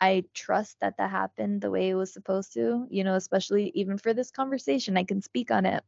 I 0.00 0.24
trust 0.34 0.80
that 0.80 0.98
that 0.98 1.10
happened 1.10 1.62
the 1.62 1.70
way 1.70 1.88
it 1.90 1.94
was 1.94 2.12
supposed 2.12 2.52
to, 2.54 2.86
you 2.90 3.04
know, 3.04 3.14
especially 3.14 3.70
even 3.74 3.96
for 3.98 4.12
this 4.12 4.30
conversation, 4.30 4.96
I 4.98 5.04
can 5.04 5.22
speak 5.22 5.50
on 5.50 5.64
it 5.64 5.82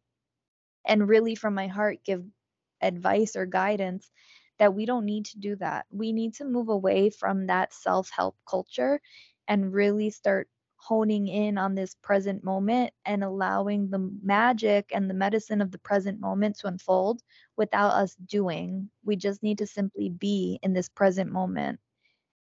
and 0.84 1.08
really 1.08 1.34
from 1.34 1.54
my 1.54 1.66
heart 1.68 2.04
give 2.04 2.24
advice 2.82 3.36
or 3.36 3.46
guidance 3.46 4.10
that 4.58 4.74
we 4.74 4.86
don't 4.86 5.06
need 5.06 5.26
to 5.26 5.38
do 5.38 5.56
that. 5.56 5.86
We 5.90 6.12
need 6.12 6.34
to 6.34 6.44
move 6.44 6.68
away 6.68 7.10
from 7.10 7.46
that 7.46 7.72
self 7.74 8.10
help 8.10 8.36
culture 8.48 9.00
and 9.48 9.72
really 9.72 10.10
start 10.10 10.48
honing 10.84 11.28
in 11.28 11.56
on 11.56 11.74
this 11.74 11.94
present 12.02 12.44
moment 12.44 12.92
and 13.06 13.24
allowing 13.24 13.88
the 13.88 14.10
magic 14.22 14.90
and 14.94 15.08
the 15.08 15.14
medicine 15.14 15.62
of 15.62 15.70
the 15.70 15.78
present 15.78 16.20
moment 16.20 16.58
to 16.58 16.66
unfold 16.66 17.22
without 17.56 17.92
us 17.94 18.14
doing. 18.16 18.90
We 19.02 19.16
just 19.16 19.42
need 19.42 19.58
to 19.58 19.66
simply 19.66 20.10
be 20.10 20.58
in 20.62 20.74
this 20.74 20.90
present 20.90 21.32
moment. 21.32 21.80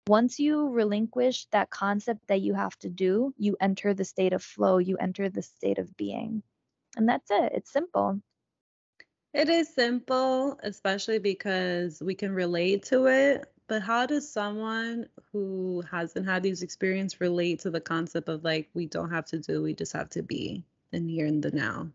Once 0.07 0.39
you 0.39 0.69
relinquish 0.69 1.45
that 1.51 1.69
concept 1.69 2.27
that 2.27 2.41
you 2.41 2.53
have 2.53 2.77
to 2.79 2.89
do, 2.89 3.33
you 3.37 3.55
enter 3.61 3.93
the 3.93 4.03
state 4.03 4.33
of 4.33 4.43
flow, 4.43 4.77
you 4.77 4.97
enter 4.97 5.29
the 5.29 5.41
state 5.41 5.77
of 5.77 5.95
being. 5.95 6.43
And 6.97 7.07
that's 7.07 7.31
it. 7.31 7.53
It's 7.55 7.71
simple. 7.71 8.19
It 9.33 9.47
is 9.47 9.73
simple, 9.73 10.59
especially 10.61 11.19
because 11.19 12.01
we 12.01 12.13
can 12.13 12.33
relate 12.33 12.83
to 12.87 13.07
it 13.07 13.52
but 13.67 13.81
how 13.81 14.05
does 14.05 14.29
someone 14.29 15.07
who 15.31 15.83
hasn't 15.89 16.25
had 16.25 16.43
these 16.43 16.61
experience 16.61 17.21
relate 17.21 17.59
to 17.59 17.71
the 17.71 17.81
concept 17.81 18.29
of 18.29 18.43
like 18.43 18.69
we 18.73 18.85
don't 18.85 19.09
have 19.09 19.25
to 19.27 19.39
do, 19.39 19.61
we 19.61 19.73
just 19.73 19.93
have 19.93 20.09
to 20.09 20.21
be 20.21 20.63
in 20.91 21.07
here 21.07 21.25
and 21.25 21.41
the 21.41 21.51
now? 21.51 21.89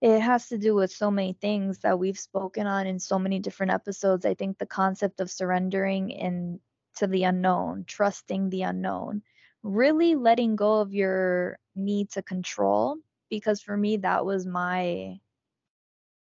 It 0.00 0.20
has 0.20 0.48
to 0.48 0.58
do 0.58 0.74
with 0.74 0.90
so 0.90 1.10
many 1.10 1.34
things 1.34 1.78
that 1.80 1.98
we've 1.98 2.18
spoken 2.18 2.66
on 2.66 2.86
in 2.86 2.98
so 2.98 3.18
many 3.18 3.38
different 3.38 3.72
episodes. 3.72 4.24
I 4.24 4.34
think 4.34 4.58
the 4.58 4.66
concept 4.66 5.20
of 5.20 5.30
surrendering 5.30 6.10
in 6.10 6.60
to 6.96 7.06
the 7.06 7.24
unknown, 7.24 7.84
trusting 7.86 8.50
the 8.50 8.62
unknown, 8.62 9.22
really 9.62 10.14
letting 10.14 10.56
go 10.56 10.80
of 10.80 10.92
your 10.92 11.58
need 11.76 12.10
to 12.12 12.22
control 12.22 12.96
because 13.28 13.60
for 13.60 13.76
me 13.76 13.98
that 13.98 14.24
was 14.24 14.44
my 14.46 15.20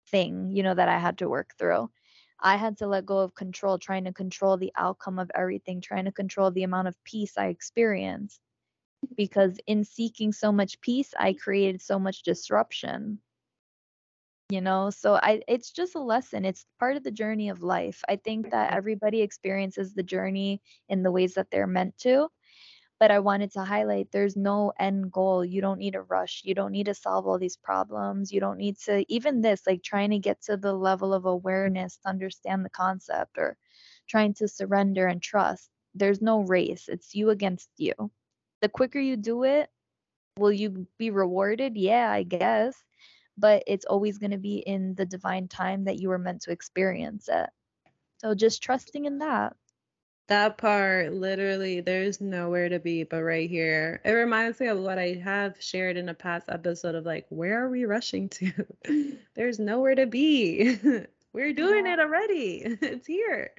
thing, 0.09 0.51
you 0.51 0.63
know, 0.63 0.73
that 0.73 0.89
I 0.89 0.97
had 0.97 1.19
to 1.19 1.29
work 1.29 1.53
through 1.57 1.89
I 2.41 2.55
had 2.55 2.77
to 2.77 2.87
let 2.87 3.05
go 3.05 3.19
of 3.19 3.35
control, 3.35 3.77
trying 3.77 4.05
to 4.05 4.13
control 4.13 4.57
the 4.57 4.71
outcome 4.75 5.19
of 5.19 5.31
everything, 5.35 5.81
trying 5.81 6.05
to 6.05 6.11
control 6.11 6.51
the 6.51 6.63
amount 6.63 6.87
of 6.87 7.03
peace 7.03 7.37
I 7.37 7.47
experienced. 7.47 8.39
Because 9.15 9.57
in 9.67 9.83
seeking 9.83 10.31
so 10.31 10.51
much 10.51 10.79
peace, 10.81 11.13
I 11.17 11.33
created 11.33 11.81
so 11.81 11.99
much 11.99 12.23
disruption. 12.23 13.19
You 14.49 14.61
know, 14.61 14.89
so 14.89 15.13
I 15.15 15.41
it's 15.47 15.71
just 15.71 15.95
a 15.95 15.99
lesson. 15.99 16.43
It's 16.43 16.65
part 16.79 16.97
of 16.97 17.03
the 17.03 17.11
journey 17.11 17.49
of 17.49 17.61
life. 17.61 18.03
I 18.09 18.15
think 18.15 18.49
that 18.49 18.73
everybody 18.73 19.21
experiences 19.21 19.93
the 19.93 20.03
journey 20.03 20.61
in 20.89 21.03
the 21.03 21.11
ways 21.11 21.35
that 21.35 21.51
they're 21.51 21.67
meant 21.67 21.97
to 21.99 22.29
but 22.99 23.11
I 23.11 23.19
wanted 23.19 23.51
to 23.53 23.63
highlight 23.63 24.11
there's 24.11 24.35
no 24.35 24.73
end 24.77 25.11
goal. 25.11 25.45
You 25.45 25.61
don't 25.61 25.79
need 25.79 25.93
to 25.93 26.01
rush. 26.01 26.41
You 26.43 26.53
don't 26.53 26.73
need 26.73 26.87
to 26.87 26.93
solve 26.93 27.25
all 27.27 27.39
these 27.39 27.55
problems. 27.55 28.31
You 28.31 28.41
don't 28.41 28.57
need 28.57 28.77
to, 28.85 29.05
even 29.11 29.41
this, 29.41 29.61
like 29.65 29.81
trying 29.83 30.09
to 30.11 30.19
get 30.19 30.41
to 30.43 30.57
the 30.57 30.73
level 30.73 31.13
of 31.13 31.25
awareness 31.25 31.97
to 31.97 32.09
understand 32.09 32.65
the 32.65 32.69
concept 32.69 33.37
or 33.37 33.57
trying 34.07 34.33
to 34.35 34.47
surrender 34.47 35.07
and 35.07 35.21
trust. 35.21 35.69
There's 35.95 36.21
no 36.21 36.41
race. 36.41 36.89
It's 36.89 37.15
you 37.15 37.29
against 37.29 37.69
you. 37.77 37.93
The 38.61 38.69
quicker 38.69 38.99
you 38.99 39.15
do 39.15 39.43
it, 39.43 39.69
will 40.37 40.51
you 40.51 40.85
be 40.97 41.09
rewarded? 41.09 41.77
Yeah, 41.77 42.11
I 42.11 42.23
guess. 42.23 42.75
But 43.37 43.63
it's 43.67 43.85
always 43.85 44.17
going 44.17 44.31
to 44.31 44.37
be 44.37 44.57
in 44.57 44.95
the 44.95 45.05
divine 45.05 45.47
time 45.47 45.85
that 45.85 45.99
you 45.99 46.09
were 46.09 46.17
meant 46.19 46.41
to 46.41 46.51
experience 46.51 47.29
it. 47.31 47.49
So 48.17 48.35
just 48.35 48.61
trusting 48.61 49.05
in 49.05 49.19
that. 49.19 49.55
That 50.29 50.57
part, 50.57 51.13
literally, 51.13 51.81
there's 51.81 52.21
nowhere 52.21 52.69
to 52.69 52.79
be 52.79 53.03
but 53.03 53.23
right 53.23 53.49
here. 53.49 54.01
It 54.05 54.11
reminds 54.11 54.59
me 54.61 54.67
of 54.67 54.79
what 54.79 54.99
I 54.99 55.15
have 55.15 55.61
shared 55.61 55.97
in 55.97 56.09
a 56.09 56.15
past 56.15 56.47
episode 56.49 56.95
of 56.95 57.05
like, 57.05 57.27
where 57.29 57.63
are 57.65 57.69
we 57.69 57.85
rushing 57.85 58.29
to? 58.29 58.51
there's 59.35 59.59
nowhere 59.59 59.95
to 59.95 60.05
be. 60.07 60.79
We're 61.33 61.53
doing 61.53 61.85
Yeah. 61.85 61.87
it 61.87 61.99
already. 61.99 62.63
It's 62.81 63.07
here. 63.07 63.51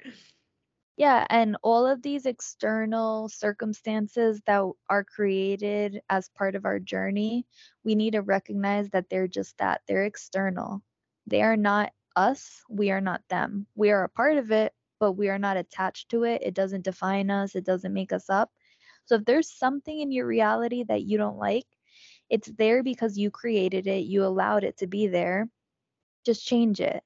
Yeah, 0.97 1.25
and 1.29 1.57
all 1.63 1.87
of 1.87 2.01
these 2.01 2.25
external 2.25 3.29
circumstances 3.29 4.41
that 4.45 4.63
are 4.89 5.03
created 5.03 6.01
as 6.09 6.29
part 6.29 6.55
of 6.55 6.65
our 6.65 6.79
journey, 6.79 7.45
we 7.83 7.95
need 7.95 8.11
to 8.11 8.21
recognize 8.21 8.89
that 8.91 9.09
they're 9.09 9.27
just 9.27 9.57
that. 9.57 9.81
They're 9.87 10.05
external. 10.05 10.83
They 11.27 11.41
are 11.41 11.57
not 11.57 11.93
us. 12.15 12.63
We 12.69 12.91
are 12.91 13.01
not 13.01 13.21
them. 13.29 13.67
We 13.75 13.91
are 13.91 14.03
a 14.03 14.09
part 14.09 14.37
of 14.37 14.51
it, 14.51 14.73
but 15.01 15.13
we 15.13 15.29
are 15.29 15.39
not 15.39 15.57
attached 15.57 16.09
to 16.09 16.23
it. 16.23 16.43
It 16.43 16.53
doesn't 16.53 16.85
define 16.85 17.31
us, 17.31 17.55
it 17.55 17.65
doesn't 17.65 17.93
make 17.93 18.13
us 18.13 18.29
up. 18.29 18.51
So 19.05 19.15
if 19.15 19.25
there's 19.25 19.51
something 19.51 19.99
in 19.99 20.11
your 20.11 20.27
reality 20.27 20.85
that 20.87 21.01
you 21.01 21.17
don't 21.17 21.37
like, 21.37 21.65
it's 22.29 22.49
there 22.57 22.83
because 22.83 23.17
you 23.17 23.31
created 23.31 23.87
it, 23.87 24.05
you 24.05 24.23
allowed 24.23 24.63
it 24.63 24.77
to 24.77 24.87
be 24.87 25.07
there. 25.07 25.49
Just 26.23 26.45
change 26.45 26.79
it. 26.79 27.03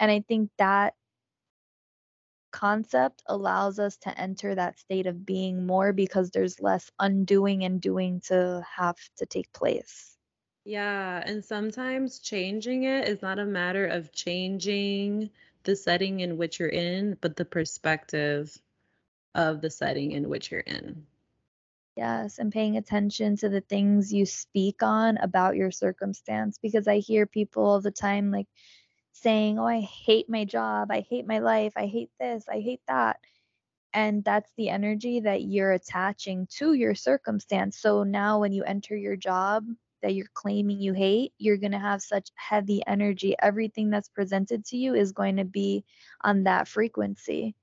And 0.00 0.10
I 0.10 0.24
think 0.26 0.50
that 0.56 0.94
concept 2.52 3.22
allows 3.26 3.78
us 3.78 3.98
to 3.98 4.18
enter 4.18 4.54
that 4.54 4.78
state 4.78 5.06
of 5.06 5.26
being 5.26 5.66
more 5.66 5.92
because 5.92 6.30
there's 6.30 6.58
less 6.58 6.90
undoing 6.98 7.64
and 7.64 7.82
doing 7.82 8.22
to 8.28 8.64
have 8.76 8.96
to 9.18 9.26
take 9.26 9.52
place. 9.52 10.16
Yeah, 10.64 11.22
and 11.24 11.44
sometimes 11.44 12.18
changing 12.18 12.84
it 12.84 13.06
is 13.06 13.22
not 13.22 13.38
a 13.38 13.44
matter 13.44 13.86
of 13.86 14.10
changing 14.12 15.30
the 15.66 15.76
setting 15.76 16.20
in 16.20 16.38
which 16.38 16.58
you're 16.60 16.70
in, 16.70 17.18
but 17.20 17.36
the 17.36 17.44
perspective 17.44 18.56
of 19.34 19.60
the 19.60 19.70
setting 19.70 20.12
in 20.12 20.30
which 20.30 20.50
you're 20.50 20.60
in. 20.60 21.06
Yes, 21.96 22.38
and 22.38 22.52
paying 22.52 22.76
attention 22.76 23.36
to 23.38 23.48
the 23.48 23.62
things 23.62 24.12
you 24.12 24.26
speak 24.26 24.82
on 24.82 25.16
about 25.18 25.56
your 25.56 25.70
circumstance 25.70 26.58
because 26.58 26.88
I 26.88 26.98
hear 26.98 27.26
people 27.26 27.64
all 27.64 27.80
the 27.80 27.90
time 27.90 28.30
like 28.30 28.48
saying, 29.12 29.58
"Oh, 29.58 29.66
I 29.66 29.80
hate 29.80 30.28
my 30.28 30.44
job, 30.44 30.90
I 30.90 31.00
hate 31.00 31.26
my 31.26 31.38
life, 31.40 31.72
I 31.76 31.86
hate 31.86 32.10
this, 32.20 32.48
I 32.48 32.60
hate 32.60 32.82
that." 32.88 33.20
And 33.94 34.24
that's 34.24 34.52
the 34.56 34.68
energy 34.68 35.20
that 35.20 35.42
you're 35.42 35.72
attaching 35.72 36.46
to 36.58 36.74
your 36.74 36.94
circumstance. 36.94 37.78
So 37.78 38.04
now 38.04 38.40
when 38.40 38.52
you 38.52 38.64
enter 38.64 38.96
your 38.96 39.16
job 39.16 39.66
that 40.02 40.14
you're 40.14 40.26
claiming 40.34 40.80
you 40.80 40.92
hate, 40.92 41.32
you're 41.38 41.56
going 41.56 41.72
to 41.72 41.78
have 41.78 42.02
such 42.02 42.30
heavy 42.34 42.82
energy. 42.86 43.34
Everything 43.40 43.90
that's 43.90 44.08
presented 44.08 44.64
to 44.66 44.76
you 44.76 44.94
is 44.94 45.12
going 45.12 45.36
to 45.36 45.44
be 45.44 45.84
on 46.22 46.44
that 46.44 46.68
frequency. 46.68 47.54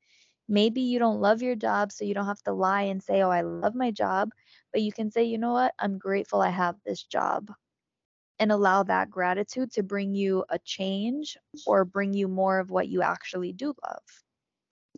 Maybe 0.48 0.82
you 0.82 1.00
don't 1.00 1.22
love 1.22 1.42
your 1.42 1.56
job, 1.56 1.92
so 1.92 2.06
you 2.06 2.14
don't 2.14 2.26
have 2.26 2.42
to 2.44 2.54
lie 2.54 2.84
and 2.84 3.02
say, 3.02 3.22
Oh, 3.22 3.30
I 3.30 3.42
love 3.42 3.76
my 3.76 3.92
job. 3.92 4.32
But 4.72 4.82
you 4.82 4.92
can 4.92 5.12
say, 5.12 5.24
You 5.24 5.38
know 5.38 5.54
what? 5.54 5.74
I'm 5.80 5.98
grateful 5.98 6.42
I 6.42 6.50
have 6.50 6.76
this 6.86 7.04
job. 7.04 7.52
And 8.40 8.52
allow 8.52 8.84
that 8.84 9.10
gratitude 9.10 9.72
to 9.74 9.84
bring 9.84 10.14
you 10.16 10.44
a 10.50 10.60
change 10.60 11.38
or 11.66 11.86
bring 11.86 12.14
you 12.14 12.28
more 12.28 12.60
of 12.60 12.70
what 12.70 12.88
you 12.88 13.02
actually 13.02 13.54
do 13.54 13.74
love. 13.84 14.24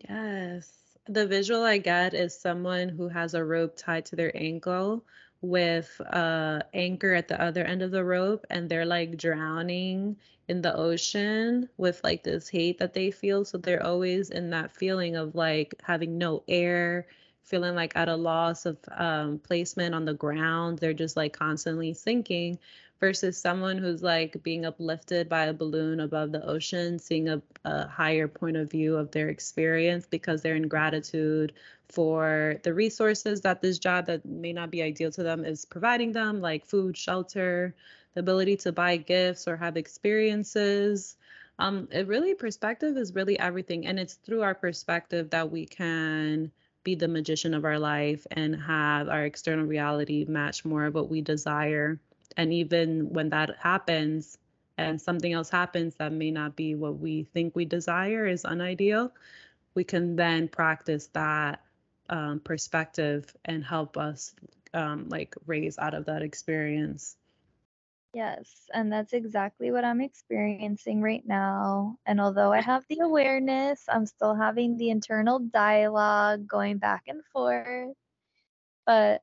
Yes. 0.08 0.71
The 1.08 1.28
visual 1.28 1.63
I 1.63 1.78
get 1.78 2.13
is 2.13 2.39
someone 2.39 2.89
who 2.89 3.08
has 3.10 3.34
a 3.34 3.43
rope 3.43 3.76
tied 3.78 4.06
to 4.08 4.15
their 4.15 4.36
ankle 4.36 5.06
with 5.41 6.00
a 6.02 6.63
anchor 6.74 7.13
at 7.13 7.28
the 7.28 7.41
other 7.41 7.63
end 7.63 7.82
of 7.82 7.91
the 7.91 8.04
rope 8.04 8.45
and 8.50 8.69
they're 8.69 8.86
like 8.86 9.17
drowning 9.17 10.15
in 10.48 10.62
the 10.62 10.76
ocean 10.76 11.69
with 11.78 12.02
like 12.04 12.24
this 12.24 12.50
hate 12.50 12.78
that 12.80 12.93
they 12.93 13.12
feel. 13.12 13.45
So 13.45 13.58
they're 13.58 13.86
always 13.86 14.30
in 14.30 14.50
that 14.52 14.71
feeling 14.76 15.15
of 15.15 15.36
like 15.36 15.76
having 15.84 16.17
no 16.17 16.43
air, 16.48 17.08
feeling 17.43 17.76
like 17.76 17.95
at 17.95 18.10
a 18.10 18.15
loss 18.15 18.65
of 18.65 18.78
um, 18.91 19.39
placement 19.39 19.95
on 19.95 20.06
the 20.06 20.13
ground. 20.13 20.80
They're 20.80 20.93
just 20.93 21.17
like 21.17 21.34
constantly 21.34 21.93
sinking 21.93 22.60
versus 22.99 23.38
someone 23.38 23.77
who's 23.77 24.01
like 24.01 24.41
being 24.43 24.65
uplifted 24.65 25.27
by 25.27 25.45
a 25.45 25.53
balloon 25.53 25.99
above 25.99 26.31
the 26.31 26.45
ocean, 26.45 26.97
seeing 26.97 27.29
a, 27.29 27.41
a 27.65 27.88
higher 27.88 28.27
point 28.27 28.58
of 28.58 28.71
view 28.71 28.95
of 28.95 29.12
their 29.12 29.29
experience 29.29 30.05
because 30.05 30.41
they're 30.41 30.55
in 30.55 30.67
gratitude 30.67 31.53
for 31.89 32.55
the 32.63 32.73
resources 32.73 33.41
that 33.41 33.62
this 33.62 33.79
job 33.79 34.05
that 34.05 34.25
may 34.25 34.53
not 34.53 34.71
be 34.71 34.81
ideal 34.81 35.12
to 35.12 35.23
them 35.23 35.45
is 35.45 35.65
providing 35.65 36.12
them, 36.12 36.41
like 36.41 36.65
food, 36.65 36.97
shelter, 36.97 37.75
the 38.13 38.21
ability 38.21 38.55
to 38.55 38.71
buy 38.71 38.97
gifts 38.97 39.47
or 39.47 39.58
have 39.58 39.77
experiences. 39.77 41.17
Um, 41.60 41.88
it 41.91 42.08
really 42.08 42.34
perspective 42.34 42.97
is 42.97 43.13
really 43.13 43.38
everything, 43.39 43.86
and 43.88 43.99
it's 43.99 44.15
through 44.15 44.41
our 44.41 44.55
perspective 44.55 45.29
that 45.29 45.51
we 45.51 45.65
can 45.65 46.51
be 46.84 46.95
the 46.95 47.08
magician 47.08 47.53
of 47.53 47.65
our 47.65 47.79
life 47.79 48.25
and 48.31 48.55
have 48.55 49.10
our 49.10 49.25
external 49.25 49.65
reality 49.65 50.25
match 50.27 50.63
more 50.63 50.86
of 50.86 50.93
what 50.93 51.10
we 51.10 51.21
desire. 51.21 51.99
And 52.38 52.53
even 52.53 53.11
when 53.13 53.29
that 53.29 53.57
happens 53.59 54.38
and 54.77 55.01
something 55.01 55.31
else 55.33 55.49
happens 55.49 55.95
that 55.95 56.11
may 56.11 56.31
not 56.31 56.55
be 56.55 56.75
what 56.75 56.99
we 56.99 57.23
think 57.23 57.55
we 57.55 57.65
desire 57.65 58.27
is 58.27 58.43
unideal, 58.43 59.11
we 59.75 59.83
can 59.83 60.15
then 60.15 60.47
practice 60.47 61.07
that 61.13 61.61
um, 62.09 62.39
perspective 62.39 63.35
and 63.45 63.63
help 63.63 63.97
us 63.97 64.35
um, 64.73 65.09
like 65.09 65.35
raise 65.45 65.77
out 65.79 65.93
of 65.93 66.05
that 66.05 66.21
experience. 66.21 67.17
Yes, 68.13 68.69
and 68.73 68.91
that's 68.91 69.13
exactly 69.13 69.71
what 69.71 69.83
I'm 69.83 70.01
experiencing 70.01 71.01
right 71.01 71.23
now. 71.27 71.97
And 72.05 72.21
although 72.21 72.53
I 72.53 72.61
have 72.61 72.85
the 72.89 72.99
awareness, 72.99 73.83
I'm 73.89 74.05
still 74.05 74.33
having 74.33 74.77
the 74.77 74.89
internal 74.89 75.39
dialogue 75.39 76.47
going 76.47 76.77
back 76.77 77.03
and 77.07 77.25
forth. 77.33 77.93
But 78.85 79.21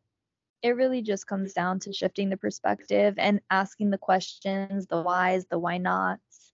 it 0.63 0.77
really 0.77 1.03
just 1.03 1.27
comes 1.27 1.53
down 1.53 1.81
to 1.81 1.93
shifting 1.93 2.31
the 2.31 2.37
perspective 2.37 3.15
and 3.19 3.41
asking 3.51 3.91
the 3.91 3.99
questions, 3.99 4.87
the 4.87 5.03
whys, 5.03 5.47
the 5.47 5.59
why 5.59 5.79
nots, 5.79 6.53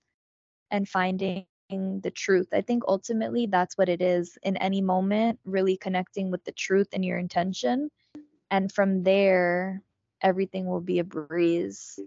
and 0.71 0.89
finding 0.89 1.47
the 1.71 2.13
truth. 2.15 2.49
I 2.53 2.63
think 2.63 2.85
ultimately 2.89 3.47
that's 3.47 3.77
what 3.77 3.89
it 3.89 4.01
is 4.01 4.39
in 4.43 4.57
any 4.57 4.81
moment, 4.81 5.39
really 5.45 5.77
connecting 5.77 6.31
with 6.31 6.45
the 6.45 6.53
truth 6.53 6.89
and 6.93 7.05
your 7.05 7.19
intention. 7.19 7.91
And 8.51 8.73
from 8.73 9.03
there, 9.03 9.83
everything 10.23 10.67
will 10.67 10.81
be 10.81 10.99
a 11.01 11.05
breeze. 11.05 11.99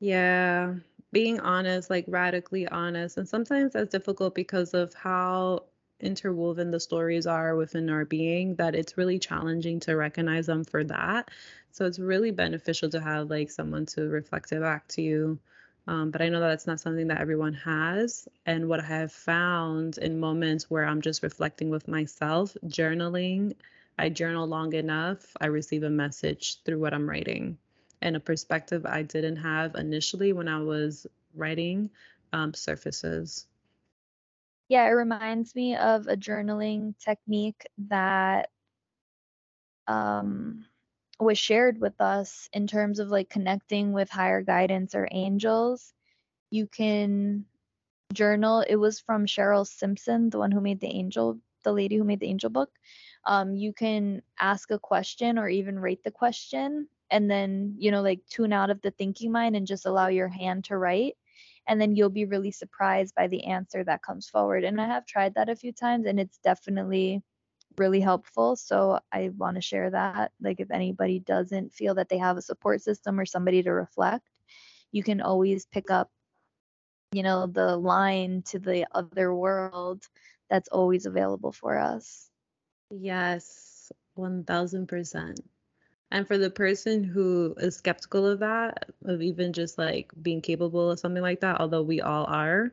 Yeah, 0.00 0.74
being 1.12 1.40
honest, 1.40 1.90
like 1.90 2.04
radically 2.08 2.66
honest. 2.68 3.16
And 3.16 3.28
sometimes 3.28 3.72
that's 3.72 3.90
difficult 3.90 4.34
because 4.34 4.74
of 4.74 4.94
how 4.94 5.64
interwoven 6.00 6.70
the 6.70 6.80
stories 6.80 7.26
are 7.26 7.56
within 7.56 7.90
our 7.90 8.04
being 8.04 8.54
that 8.56 8.74
it's 8.74 8.96
really 8.96 9.18
challenging 9.18 9.80
to 9.80 9.96
recognize 9.96 10.46
them 10.46 10.64
for 10.64 10.84
that. 10.84 11.30
So 11.72 11.86
it's 11.86 11.98
really 11.98 12.30
beneficial 12.30 12.88
to 12.90 13.00
have 13.00 13.30
like 13.30 13.50
someone 13.50 13.86
to 13.86 14.08
reflect 14.08 14.52
it 14.52 14.60
back 14.60 14.88
to 14.88 15.02
you. 15.02 15.38
Um, 15.86 16.10
but 16.10 16.20
I 16.20 16.28
know 16.28 16.40
that 16.40 16.52
it's 16.52 16.66
not 16.66 16.80
something 16.80 17.08
that 17.08 17.20
everyone 17.20 17.54
has. 17.54 18.28
And 18.44 18.68
what 18.68 18.80
I 18.80 18.84
have 18.84 19.12
found 19.12 19.98
in 19.98 20.20
moments 20.20 20.70
where 20.70 20.84
I'm 20.84 21.00
just 21.00 21.22
reflecting 21.22 21.70
with 21.70 21.88
myself, 21.88 22.56
journaling, 22.66 23.54
I 23.98 24.10
journal 24.10 24.46
long 24.46 24.74
enough, 24.74 25.34
I 25.40 25.46
receive 25.46 25.82
a 25.82 25.90
message 25.90 26.62
through 26.64 26.78
what 26.78 26.94
I'm 26.94 27.08
writing 27.08 27.58
and 28.00 28.16
a 28.16 28.20
perspective 28.20 28.86
I 28.86 29.02
didn't 29.02 29.36
have 29.36 29.74
initially 29.74 30.32
when 30.32 30.48
I 30.48 30.60
was 30.60 31.06
writing 31.34 31.90
um, 32.32 32.54
surfaces. 32.54 33.46
Yeah, 34.68 34.84
it 34.84 34.90
reminds 34.90 35.54
me 35.54 35.76
of 35.76 36.06
a 36.06 36.16
journaling 36.16 36.94
technique 36.98 37.66
that 37.88 38.50
um, 39.86 40.66
was 41.18 41.38
shared 41.38 41.80
with 41.80 42.00
us 42.00 42.48
in 42.52 42.66
terms 42.66 42.98
of 42.98 43.08
like 43.08 43.30
connecting 43.30 43.92
with 43.92 44.10
higher 44.10 44.42
guidance 44.42 44.94
or 44.94 45.08
angels. 45.10 45.92
You 46.50 46.66
can 46.66 47.46
journal. 48.12 48.64
It 48.66 48.76
was 48.76 49.00
from 49.00 49.26
Cheryl 49.26 49.66
Simpson, 49.66 50.30
the 50.30 50.38
one 50.38 50.50
who 50.50 50.60
made 50.60 50.80
the 50.80 50.88
angel, 50.88 51.38
the 51.64 51.72
lady 51.72 51.96
who 51.96 52.04
made 52.04 52.20
the 52.20 52.28
angel 52.28 52.50
book. 52.50 52.70
Um, 53.24 53.54
you 53.54 53.72
can 53.72 54.22
ask 54.40 54.70
a 54.70 54.78
question 54.78 55.38
or 55.38 55.48
even 55.48 55.78
rate 55.78 56.02
the 56.04 56.10
question 56.10 56.88
and 57.10 57.30
then, 57.30 57.74
you 57.78 57.90
know, 57.90 58.02
like 58.02 58.20
tune 58.30 58.52
out 58.52 58.70
of 58.70 58.80
the 58.82 58.90
thinking 58.92 59.32
mind 59.32 59.56
and 59.56 59.66
just 59.66 59.86
allow 59.86 60.08
your 60.08 60.28
hand 60.28 60.64
to 60.64 60.76
write 60.76 61.16
and 61.68 61.80
then 61.80 61.94
you'll 61.96 62.10
be 62.10 62.24
really 62.24 62.50
surprised 62.52 63.14
by 63.14 63.28
the 63.28 63.44
answer 63.44 63.84
that 63.84 64.02
comes 64.02 64.28
forward. 64.28 64.64
And 64.64 64.80
I 64.80 64.86
have 64.86 65.06
tried 65.06 65.34
that 65.34 65.50
a 65.50 65.56
few 65.56 65.72
times 65.72 66.06
and 66.06 66.20
it's 66.20 66.38
definitely 66.38 67.22
really 67.78 68.00
helpful. 68.00 68.56
So 68.56 69.00
I 69.12 69.30
want 69.36 69.56
to 69.56 69.62
share 69.62 69.90
that. 69.90 70.32
Like, 70.40 70.60
if 70.60 70.70
anybody 70.70 71.20
doesn't 71.20 71.74
feel 71.74 71.94
that 71.96 72.08
they 72.08 72.18
have 72.18 72.36
a 72.38 72.42
support 72.42 72.82
system 72.82 73.20
or 73.20 73.26
somebody 73.26 73.62
to 73.62 73.72
reflect, 73.72 74.28
you 74.92 75.02
can 75.02 75.20
always 75.20 75.66
pick 75.66 75.90
up, 75.90 76.10
you 77.12 77.22
know, 77.22 77.46
the 77.46 77.76
line 77.76 78.42
to 78.46 78.58
the 78.58 78.86
other 78.92 79.34
world 79.34 80.04
that's 80.50 80.68
always 80.68 81.06
available 81.06 81.52
for 81.52 81.78
us. 81.78 82.30
Yes, 82.90 83.90
1000%. 84.14 85.40
And 86.10 86.26
for 86.26 86.38
the 86.38 86.50
person 86.50 87.04
who 87.04 87.54
is 87.58 87.76
skeptical 87.76 88.26
of 88.26 88.40
that, 88.40 88.90
of 89.04 89.20
even 89.22 89.52
just 89.52 89.78
like 89.78 90.12
being 90.22 90.40
capable 90.40 90.90
of 90.90 90.98
something 91.00 91.22
like 91.22 91.40
that, 91.40 91.60
although 91.60 91.82
we 91.82 92.00
all 92.00 92.24
are, 92.26 92.72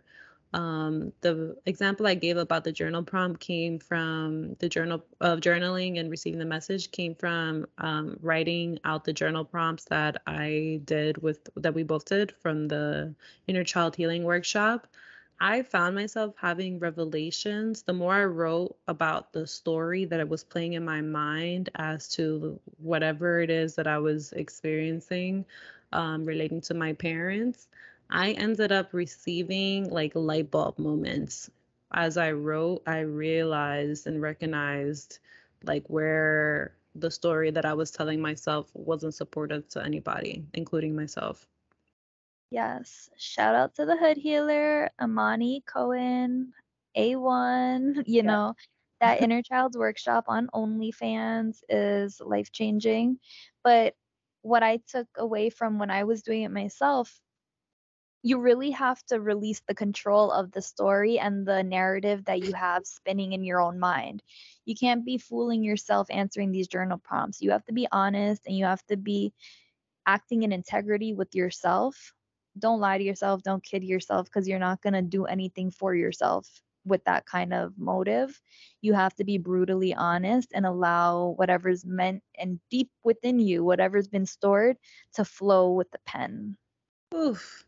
Um, 0.54 1.12
the 1.22 1.58
example 1.66 2.08
I 2.08 2.16
gave 2.16 2.38
about 2.38 2.64
the 2.64 2.72
journal 2.72 3.04
prompt 3.04 3.42
came 3.42 3.80
from 3.80 4.56
the 4.60 4.70
journal 4.70 5.06
of 5.20 5.42
journaling 5.42 6.00
and 6.00 6.10
receiving 6.10 6.40
the 6.40 6.46
message 6.46 6.92
came 6.92 7.14
from 7.16 7.68
um, 7.78 8.18
writing 8.22 8.80
out 8.86 9.04
the 9.04 9.14
journal 9.14 9.44
prompts 9.44 9.86
that 9.86 10.22
I 10.28 10.82
did 10.86 11.18
with 11.22 11.50
that 11.58 11.74
we 11.74 11.84
both 11.84 12.06
did 12.06 12.32
from 12.42 12.68
the 12.70 13.16
inner 13.48 13.66
child 13.66 13.96
healing 13.98 14.24
workshop. 14.24 14.88
I 15.40 15.64
found 15.64 15.96
myself 15.96 16.36
having 16.38 16.80
revelations 16.80 17.84
the 17.84 17.94
more 17.94 18.14
I 18.14 18.26
wrote 18.26 18.78
about 18.88 19.32
the 19.34 19.48
story 19.48 20.06
that 20.06 20.20
it 20.20 20.28
was 20.30 20.44
playing 20.44 20.74
in 20.74 20.84
my 20.86 21.02
mind 21.02 21.70
as 21.76 22.08
to 22.16 22.60
whatever 22.78 23.40
it 23.42 23.50
is 23.50 23.76
that 23.76 23.88
I 23.88 24.00
was 24.00 24.32
experiencing 24.34 25.46
um, 25.94 26.26
relating 26.26 26.62
to 26.62 26.74
my 26.74 26.94
parents. 26.94 27.68
I 28.10 28.32
ended 28.32 28.72
up 28.72 28.94
receiving 28.94 29.90
like 29.90 30.14
light 30.16 30.52
bulb 30.52 30.80
moments. 30.80 31.50
As 31.94 32.18
I 32.18 32.32
wrote, 32.32 32.84
I 32.88 33.00
realized 33.02 34.08
and 34.08 34.22
recognized 34.22 35.20
like 35.64 35.86
where 35.88 36.76
the 36.96 37.12
story 37.12 37.52
that 37.52 37.66
I 37.66 37.74
was 37.74 37.92
telling 37.92 38.22
myself 38.22 38.70
wasn't 38.74 39.14
supportive 39.16 39.68
to 39.70 39.84
anybody, 39.84 40.46
including 40.54 40.96
myself. 40.96 41.48
Yes. 42.52 43.10
Shout 43.18 43.56
out 43.56 43.76
to 43.76 43.86
the 43.86 43.98
Hood 43.98 44.18
Healer, 44.18 44.90
Amani 45.00 45.62
Cohen, 45.66 46.54
A1. 46.96 48.04
You 48.08 48.24
know, 48.24 48.56
that 49.02 49.22
inner 49.22 49.42
child's 49.42 49.78
workshop 49.78 50.26
on 50.28 50.48
OnlyFans 50.54 51.62
is 51.70 52.22
life 52.22 52.52
changing. 52.52 53.20
But 53.64 53.96
what 54.42 54.64
I 54.64 54.78
took 54.88 55.08
away 55.18 55.50
from 55.50 55.80
when 55.80 55.90
I 55.92 56.04
was 56.06 56.24
doing 56.24 56.44
it 56.44 56.52
myself 56.52 57.20
you 58.24 58.40
really 58.40 58.72
have 58.72 59.02
to 59.06 59.20
release 59.20 59.62
the 59.68 59.76
control 59.76 60.32
of 60.32 60.52
the 60.52 60.62
story 60.62 61.20
and 61.20 61.46
the 61.46 61.64
narrative 61.64 62.26
that 62.26 62.42
you 62.42 62.54
have 62.54 62.86
spinning 62.86 63.34
in 63.34 63.44
your 63.44 63.62
own 63.62 63.80
mind. 63.80 64.24
You 64.66 64.76
can't 64.76 65.06
be 65.06 65.18
fooling 65.18 65.64
yourself 65.64 66.08
answering 66.10 66.52
these 66.52 66.68
journal 66.68 66.98
prompts. 66.98 67.42
You 67.42 67.52
have 67.52 67.66
to 67.66 67.74
be 67.74 67.88
honest 67.92 68.48
and 68.48 68.58
you 68.58 68.66
have 68.66 68.86
to 68.88 68.98
be 68.98 69.34
acting 70.06 70.44
in 70.44 70.52
integrity 70.52 71.14
with 71.14 71.36
yourself. 71.36 72.14
Don't 72.58 72.80
lie 72.80 72.98
to 72.98 73.04
yourself, 73.04 73.44
don't 73.44 73.64
kid 73.64 73.84
yourself 73.84 74.26
because 74.28 74.48
you're 74.48 74.60
not 74.60 74.82
going 74.82 74.94
to 74.94 75.02
do 75.02 75.26
anything 75.26 75.72
for 75.72 75.94
yourself 75.94 76.62
with 76.86 77.04
that 77.06 77.26
kind 77.26 77.54
of 77.54 77.78
motive. 77.78 78.42
You 78.82 78.94
have 78.94 79.16
to 79.16 79.24
be 79.24 79.38
brutally 79.38 79.94
honest 79.94 80.52
and 80.54 80.66
allow 80.66 81.34
whatever's 81.38 81.86
meant 81.86 82.24
and 82.38 82.60
deep 82.70 82.90
within 83.04 83.40
you, 83.40 83.64
whatever's 83.64 84.08
been 84.08 84.26
stored, 84.26 84.78
to 85.14 85.26
flow 85.26 85.72
with 85.72 85.92
the 85.92 86.00
pen. 86.06 86.58
Oof. 87.14 87.66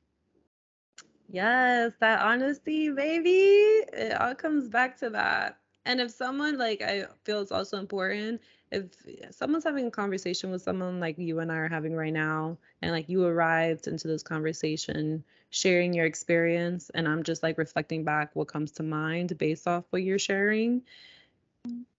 Yes, 1.30 1.94
that 2.00 2.22
honesty, 2.22 2.90
baby. 2.90 3.84
It 3.92 4.14
all 4.20 4.36
comes 4.36 4.70
back 4.70 4.98
to 5.00 5.10
that. 5.10 5.58
And 5.86 6.00
if 6.00 6.12
someone 6.12 6.58
like 6.58 6.82
I 6.82 7.06
feel 7.24 7.42
it's 7.42 7.52
also 7.52 7.80
important 7.80 8.42
if 8.72 8.86
someone's 9.32 9.64
having 9.64 9.88
a 9.88 9.92
conversation 9.92 10.52
with 10.52 10.62
someone 10.62 11.00
like 11.00 11.18
you 11.18 11.40
and 11.40 11.52
I 11.52 11.58
are 11.58 11.70
having 11.70 11.96
right 11.96 12.14
now, 12.14 12.58
and 12.82 12.92
like 12.92 13.10
you 13.10 13.26
arrived 13.26 13.88
into 13.88 14.08
this 14.08 14.24
conversation 14.24 15.24
sharing 15.50 15.94
your 15.94 16.06
experience, 16.06 16.92
and 16.94 17.08
I'm 17.08 17.24
just 17.24 17.44
like 17.44 17.58
reflecting 17.58 18.04
back 18.04 18.36
what 18.36 18.48
comes 18.48 18.72
to 18.74 18.84
mind 18.84 19.38
based 19.38 19.68
off 19.68 19.86
what 19.90 20.04
you're 20.04 20.20
sharing, 20.20 20.84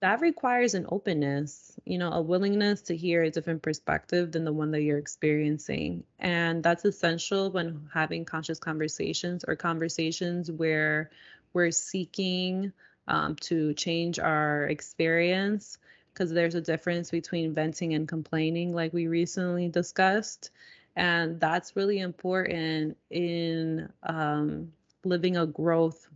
that 0.01 0.21
requires 0.21 0.75
an 0.75 0.87
openness, 0.91 1.73
you 1.85 1.99
know, 1.99 2.11
a 2.13 2.23
willingness 2.23 2.83
to 2.83 2.97
hear 2.97 3.23
a 3.23 3.31
different 3.31 3.63
perspective 3.63 4.33
than 4.33 4.45
the 4.45 4.53
one 4.53 4.71
that 4.71 4.83
you're 4.83 4.99
experiencing. 4.99 6.05
And 6.19 6.63
that's 6.63 6.85
essential 6.85 7.51
when 7.51 7.89
having 7.93 8.25
conscious 8.25 8.59
conversations 8.59 9.45
or 9.47 9.57
conversations 9.57 10.51
where 10.51 11.11
we're 11.53 11.73
seeking 11.73 12.73
um, 13.09 13.37
to 13.37 13.75
change 13.75 14.19
our 14.19 14.65
experience, 14.65 15.79
because 16.19 16.33
there's 16.33 16.57
a 16.57 16.61
difference 16.61 17.13
between 17.13 17.55
venting 17.55 17.95
and 17.95 18.09
complaining, 18.09 18.75
like 18.75 18.93
we 18.93 19.07
recently 19.07 19.69
discussed. 19.69 20.51
And 20.97 21.39
that's 21.39 21.77
really 21.77 22.01
important 22.01 22.97
in 23.11 23.89
um, 24.03 24.73
living 25.05 25.37
a 25.37 25.47
growth 25.47 26.09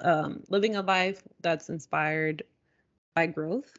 um, 0.00 0.42
living 0.48 0.76
a 0.76 0.82
life 0.82 1.22
that's 1.40 1.70
inspired 1.70 2.42
by 3.14 3.26
growth. 3.26 3.72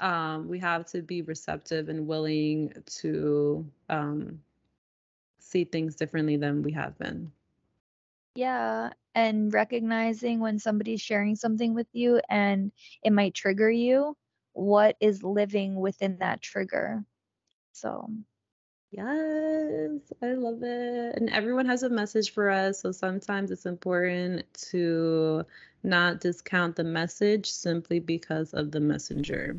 Um, 0.00 0.48
we 0.48 0.58
have 0.58 0.84
to 0.86 1.00
be 1.00 1.22
receptive 1.22 1.88
and 1.88 2.06
willing 2.06 2.74
to 2.98 3.64
um, 3.88 4.40
see 5.38 5.64
things 5.64 5.94
differently 5.94 6.36
than 6.36 6.62
we 6.62 6.72
have 6.72 6.98
been. 6.98 7.30
Yeah, 8.34 8.90
and 9.14 9.54
recognizing 9.54 10.40
when 10.40 10.58
somebody's 10.58 11.00
sharing 11.00 11.36
something 11.36 11.72
with 11.72 11.86
you 11.94 12.20
and 12.28 12.72
it 13.02 13.12
might 13.12 13.32
trigger 13.32 13.70
you, 13.70 14.14
what 14.56 14.96
is 15.00 15.22
living 15.22 15.76
within 15.76 16.18
that 16.18 16.40
trigger. 16.40 17.04
So, 17.72 18.10
Yes, 18.90 20.12
I 20.22 20.32
love 20.32 20.62
it. 20.62 21.16
And 21.16 21.28
everyone 21.30 21.66
has 21.66 21.82
a 21.82 21.90
message 21.90 22.32
for 22.32 22.48
us. 22.48 22.80
So 22.80 22.92
sometimes 22.92 23.50
it's 23.50 23.66
important 23.66 24.44
to 24.70 25.44
not 25.82 26.20
discount 26.20 26.76
the 26.76 26.84
message 26.84 27.50
simply 27.50 27.98
because 27.98 28.54
of 28.54 28.70
the 28.70 28.80
messenger. 28.80 29.56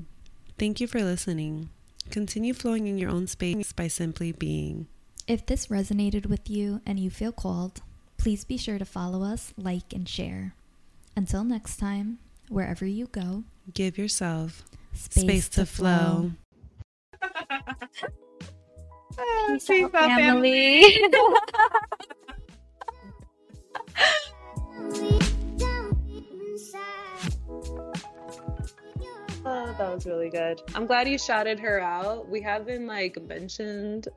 Thank 0.58 0.82
you 0.82 0.88
for 0.88 1.04
listening. 1.04 1.70
Continue 2.10 2.54
flowing 2.54 2.88
in 2.88 2.98
your 2.98 3.12
own 3.12 3.28
space 3.28 3.74
by 3.74 3.90
simply 3.90 4.32
being. 4.32 4.88
If 5.28 5.46
this 5.46 5.68
resonated 5.68 6.26
with 6.26 6.50
you 6.50 6.82
and 6.86 7.00
you 7.00 7.10
feel 7.12 7.34
called, 7.34 7.82
please 8.18 8.46
be 8.46 8.58
sure 8.58 8.80
to 8.80 8.86
follow 8.86 9.24
us, 9.24 9.54
like, 9.58 9.94
and 9.94 10.08
share. 10.08 10.56
Until 11.16 11.44
next 11.44 11.78
time, 11.78 12.20
wherever 12.50 12.86
you 12.86 13.08
go, 13.08 13.44
give 13.74 13.98
yourself 13.98 14.64
space, 14.98 15.24
space 15.24 15.50
to, 15.50 15.62
to, 15.62 15.66
flow. 15.66 16.32
flow. 17.22 17.52
Ah, 19.20 19.48
Peace, 19.48 19.66
Peace 19.66 19.84
out, 19.86 19.92
family. 19.94 20.82
family. 20.84 21.10
oh, 29.46 29.76
that 29.78 29.94
was 29.94 30.06
really 30.06 30.30
good. 30.30 30.62
I'm 30.76 30.86
glad 30.86 31.08
you 31.08 31.18
shouted 31.18 31.60
her 31.60 31.80
out. 31.80 32.30
We 32.30 32.42
haven't 32.42 32.86
like 32.86 33.20
mentioned. 33.24 34.08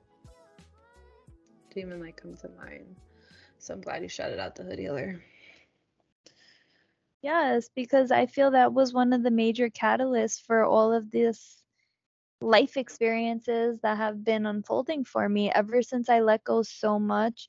Didn't 1.73 1.89
even 1.89 2.03
like 2.03 2.21
come 2.21 2.37
to 2.37 2.51
mind. 2.59 2.97
So 3.59 3.75
I'm 3.75 3.81
glad 3.81 4.03
you 4.03 4.09
shouted 4.09 4.39
out 4.39 4.55
the 4.55 4.65
hood 4.65 4.79
healer. 4.79 5.23
Yes, 7.23 7.69
because 7.75 8.11
I 8.11 8.27
feel 8.27 8.51
that 8.53 8.73
was 8.75 8.93
one 8.93 9.13
of 9.13 9.23
the 9.23 9.31
major 9.31 9.69
catalysts 9.71 10.41
for 10.41 10.65
all 10.65 10.93
of 10.93 11.11
this 11.11 11.63
life 12.41 12.77
experiences 12.77 13.81
that 13.83 13.99
have 13.99 14.25
been 14.25 14.47
unfolding 14.47 15.05
for 15.05 15.29
me 15.29 15.51
ever 15.53 15.83
since 15.83 16.09
I 16.11 16.21
let 16.21 16.45
go 16.45 16.63
so 16.63 16.99
much. 16.99 17.49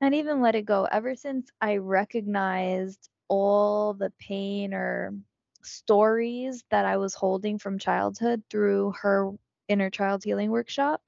Not 0.00 0.12
even 0.12 0.40
let 0.42 0.54
it 0.54 0.66
go, 0.66 0.84
ever 0.84 1.14
since 1.14 1.50
I 1.60 1.76
recognized 1.76 3.08
all 3.28 3.94
the 3.94 4.10
pain 4.18 4.74
or 4.74 5.14
stories 5.62 6.64
that 6.70 6.84
I 6.84 6.96
was 6.98 7.14
holding 7.14 7.58
from 7.58 7.78
childhood 7.78 8.42
through 8.50 8.92
her 9.00 9.30
inner 9.68 9.90
child 9.90 10.24
healing 10.24 10.50
workshop. 10.50 11.02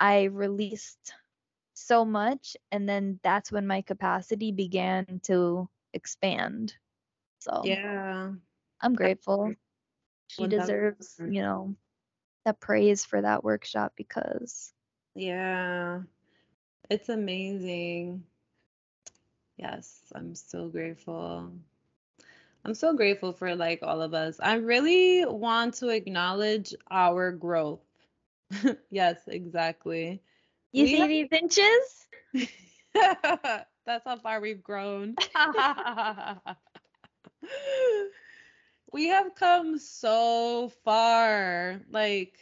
I 0.00 0.24
released 0.24 1.14
so 1.74 2.04
much, 2.04 2.56
and 2.72 2.88
then 2.88 3.20
that's 3.22 3.52
when 3.52 3.66
my 3.66 3.82
capacity 3.82 4.52
began 4.52 5.20
to 5.24 5.68
expand. 5.92 6.74
So, 7.40 7.62
yeah, 7.64 8.32
I'm 8.80 8.94
grateful 8.94 9.54
she 10.30 10.46
deserves, 10.46 11.16
you 11.18 11.42
know, 11.42 11.74
the 12.44 12.52
praise 12.52 13.04
for 13.04 13.20
that 13.20 13.42
workshop 13.42 13.94
because 13.96 14.72
yeah, 15.14 16.02
it's 16.88 17.08
amazing. 17.08 18.22
Yes, 19.56 20.00
I'm 20.14 20.34
so 20.34 20.68
grateful. 20.68 21.52
I'm 22.64 22.74
so 22.74 22.94
grateful 22.94 23.32
for 23.32 23.56
like 23.56 23.80
all 23.82 24.02
of 24.02 24.14
us. 24.14 24.38
I 24.40 24.54
really 24.54 25.24
want 25.24 25.74
to 25.74 25.88
acknowledge 25.88 26.74
our 26.90 27.32
growth. 27.32 27.80
yes, 28.90 29.18
exactly. 29.26 30.22
You 30.72 30.84
we 30.84 30.90
see 30.90 30.98
have... 30.98 31.08
these 31.08 31.28
inches? 31.32 32.46
That's 33.86 34.04
how 34.04 34.16
far 34.16 34.40
we've 34.40 34.62
grown 34.62 35.14
we 38.92 39.08
have 39.08 39.34
come 39.34 39.78
so 39.78 40.70
far. 40.84 41.80
Like 41.90 42.34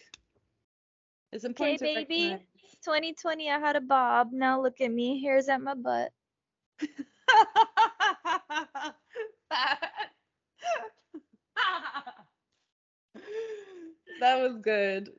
it's 1.32 1.45
important. 1.45 1.80
Okay, 1.80 2.05
baby. 2.05 2.30
Recognize. 2.30 2.47
2020, 2.82 3.51
I 3.51 3.59
had 3.59 3.76
a 3.76 3.80
bob. 3.80 4.30
Now 4.32 4.61
look 4.61 4.80
at 4.80 4.91
me. 4.91 5.22
Hair's 5.22 5.49
at 5.49 5.61
my 5.61 5.74
butt. 5.74 6.12
that 14.20 14.41
was 14.41 14.57
good. 14.59 15.11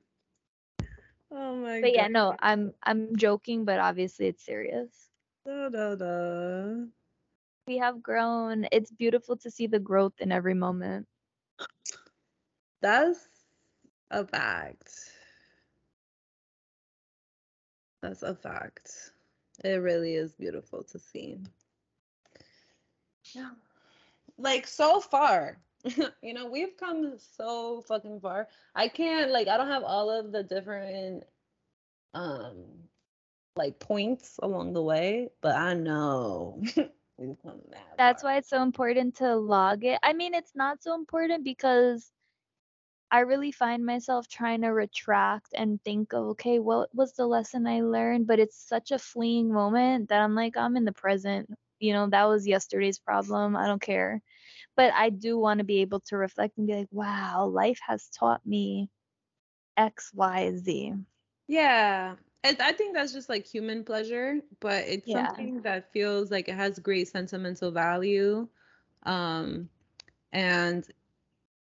Oh 1.32 1.56
my 1.56 1.82
But 1.82 1.84
God. 1.84 1.94
yeah, 1.94 2.08
no, 2.08 2.36
I'm 2.40 2.74
I'm 2.84 3.16
joking, 3.16 3.66
but 3.66 3.80
obviously 3.80 4.28
it's 4.28 4.46
serious. 4.46 5.09
Da, 5.50 5.68
da, 5.68 5.96
da. 5.96 6.86
We 7.66 7.78
have 7.80 8.04
grown. 8.04 8.68
It's 8.72 8.92
beautiful 8.92 9.36
to 9.38 9.50
see 9.50 9.66
the 9.66 9.80
growth 9.80 10.14
in 10.20 10.32
every 10.32 10.54
moment. 10.54 11.08
That's 12.84 13.28
a 14.12 14.28
fact. 14.28 14.94
That's 18.04 18.22
a 18.22 18.36
fact. 18.36 19.14
It 19.64 19.82
really 19.82 20.14
is 20.14 20.36
beautiful 20.36 20.84
to 20.84 21.00
see. 21.00 21.40
Yeah. 23.34 23.50
Like 24.38 24.68
so 24.68 25.00
far. 25.00 25.58
you 26.22 26.36
know, 26.36 26.46
we've 26.46 26.78
come 26.78 27.16
so 27.18 27.84
fucking 27.88 28.20
far. 28.20 28.50
I 28.76 28.88
can't 28.88 29.32
like 29.32 29.48
I 29.48 29.58
don't 29.58 29.68
have 29.68 29.84
all 29.84 30.12
of 30.12 30.32
the 30.32 30.44
different 30.44 31.24
um 32.14 32.66
like 33.60 33.80
points 33.80 34.40
along 34.44 34.74
the 34.74 34.84
way, 34.84 35.30
but 35.42 35.56
I 35.56 35.76
know 35.76 36.62
that 37.20 37.98
That's 37.98 38.24
far. 38.24 38.32
why 38.32 38.38
it's 38.38 38.50
so 38.50 38.64
important 38.64 39.18
to 39.18 39.36
log 39.36 39.86
it. 39.86 40.00
I 40.04 40.14
mean, 40.14 40.34
it's 40.34 40.56
not 40.56 40.82
so 40.84 40.96
important 40.96 41.44
because 41.44 42.12
I 43.12 43.20
really 43.22 43.52
find 43.52 43.86
myself 43.86 44.28
trying 44.28 44.62
to 44.62 44.70
retract 44.70 45.54
and 45.56 45.82
think 45.84 46.14
of, 46.14 46.26
okay, 46.30 46.60
what 46.60 46.94
was 46.96 47.14
the 47.14 47.28
lesson 47.28 47.68
I 47.68 47.82
learned? 47.82 48.28
But 48.28 48.40
it's 48.40 48.58
such 48.58 48.92
a 48.92 49.00
fleeting 49.00 49.52
moment 49.54 50.10
that 50.10 50.22
I'm 50.22 50.36
like, 50.36 50.58
I'm 50.58 50.78
in 50.78 50.86
the 50.86 50.94
present. 50.94 51.50
You 51.80 51.94
know, 51.94 52.10
that 52.10 52.26
was 52.26 52.48
yesterday's 52.48 53.00
problem. 53.00 53.56
I 53.56 53.68
don't 53.68 53.82
care. 53.82 54.22
But 54.76 54.94
I 54.94 55.10
do 55.10 55.38
want 55.40 55.60
to 55.60 55.66
be 55.66 55.82
able 55.82 56.02
to 56.02 56.18
reflect 56.18 56.58
and 56.58 56.68
be 56.68 56.76
like, 56.76 56.90
wow, 56.92 57.48
life 57.48 57.80
has 57.88 58.10
taught 58.10 58.46
me 58.46 58.90
X, 59.78 60.12
Y, 60.14 60.52
Z. 60.58 60.94
Yeah. 61.48 62.16
It, 62.44 62.60
I 62.62 62.72
think 62.74 62.96
that's 62.96 63.14
just 63.14 63.30
like 63.30 63.46
human 63.46 63.84
pleasure, 63.84 64.42
but 64.60 64.86
it's 64.88 65.12
Yeah. 65.12 65.12
something 65.12 65.62
that 65.64 65.92
feels 65.92 66.32
like 66.32 66.48
it 66.48 66.56
has 66.56 66.80
great 66.80 67.08
sentimental 67.08 67.72
value. 67.72 68.48
Um, 69.04 69.70
and 70.32 70.86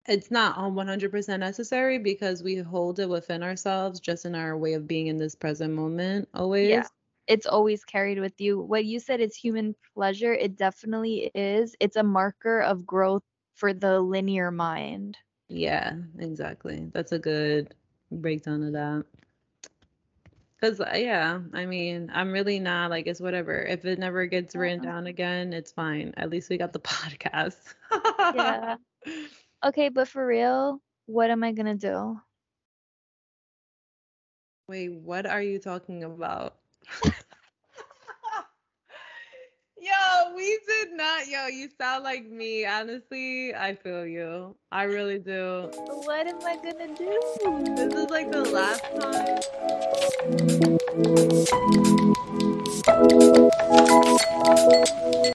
it's 0.08 0.32
not 0.32 0.58
on 0.58 0.76
100% 0.76 1.40
necessary 1.42 2.00
because 2.00 2.44
we 2.44 2.58
hold 2.58 3.00
it 3.00 3.10
within 3.10 3.44
ourselves 3.44 4.00
just 4.00 4.26
in 4.26 4.36
our 4.36 4.58
way 4.58 4.74
of 4.74 4.88
being 4.88 5.08
in 5.08 5.18
this 5.18 5.36
present 5.36 5.74
moment 5.74 6.30
always. 6.34 6.92
Yeah. 6.92 7.06
It's 7.28 7.46
always 7.46 7.84
carried 7.86 8.20
with 8.20 8.40
you. 8.40 8.60
What 8.60 8.86
you 8.86 9.00
said 9.00 9.20
is 9.20 9.36
human 9.36 9.76
pleasure. 9.94 10.34
It 10.34 10.56
definitely 10.58 11.32
is. 11.34 11.76
It's 11.80 11.96
a 11.96 12.04
marker 12.04 12.60
of 12.62 12.86
growth 12.86 13.24
for 13.56 13.74
the 13.74 14.00
linear 14.02 14.52
mind. 14.52 15.18
Yeah, 15.50 15.98
exactly. 16.20 16.90
That's 16.94 17.12
a 17.12 17.20
good 17.20 17.74
breakdown 18.12 18.64
of 18.64 18.74
that. 18.74 19.06
Because, 20.60 20.80
uh, 20.80 20.94
yeah, 20.96 21.40
I 21.54 21.66
mean, 21.66 22.10
I'm 22.14 22.32
really 22.32 22.60
not 22.60 22.90
like, 22.90 23.08
it's 23.08 23.20
whatever. 23.20 23.62
If 23.64 23.86
it 23.86 24.00
never 24.00 24.26
gets 24.26 24.56
written 24.56 24.80
Yeah. 24.80 24.82
down 24.82 25.08
again, 25.08 25.54
it's 25.54 25.72
fine. 25.72 26.14
At 26.18 26.30
least 26.30 26.50
we 26.50 26.58
got 26.58 26.74
the 26.74 26.80
podcast. 26.82 27.76
Yeah. 28.32 28.78
Okay, 29.64 29.90
but 29.90 30.08
for 30.08 30.26
real, 30.26 30.82
what 31.06 31.30
am 31.32 31.44
I 31.44 31.52
gonna 31.52 31.76
do? 31.76 32.22
Wait, 34.68 34.90
what 34.90 35.26
are 35.26 35.42
you 35.42 35.60
talking 35.60 36.04
about? 36.04 36.58
Yo, 39.86 40.34
we 40.36 40.58
did 40.68 40.94
not. 40.94 41.28
Yo, 41.28 41.46
you 41.46 41.70
sound 41.80 42.04
like 42.04 42.28
me. 42.28 42.66
Honestly, 42.66 43.54
I 43.54 43.76
feel 43.76 44.04
you. 44.08 44.56
I 44.72 44.86
really 44.86 45.20
do. 45.20 45.70
What 46.06 46.26
am 46.26 46.40
I 46.44 46.56
gonna 46.56 46.88
do? 46.96 47.20
This 47.76 47.94
is 47.94 48.10
like 48.10 48.32
the 48.32 48.42
last 48.50 48.82
time. 55.22 55.35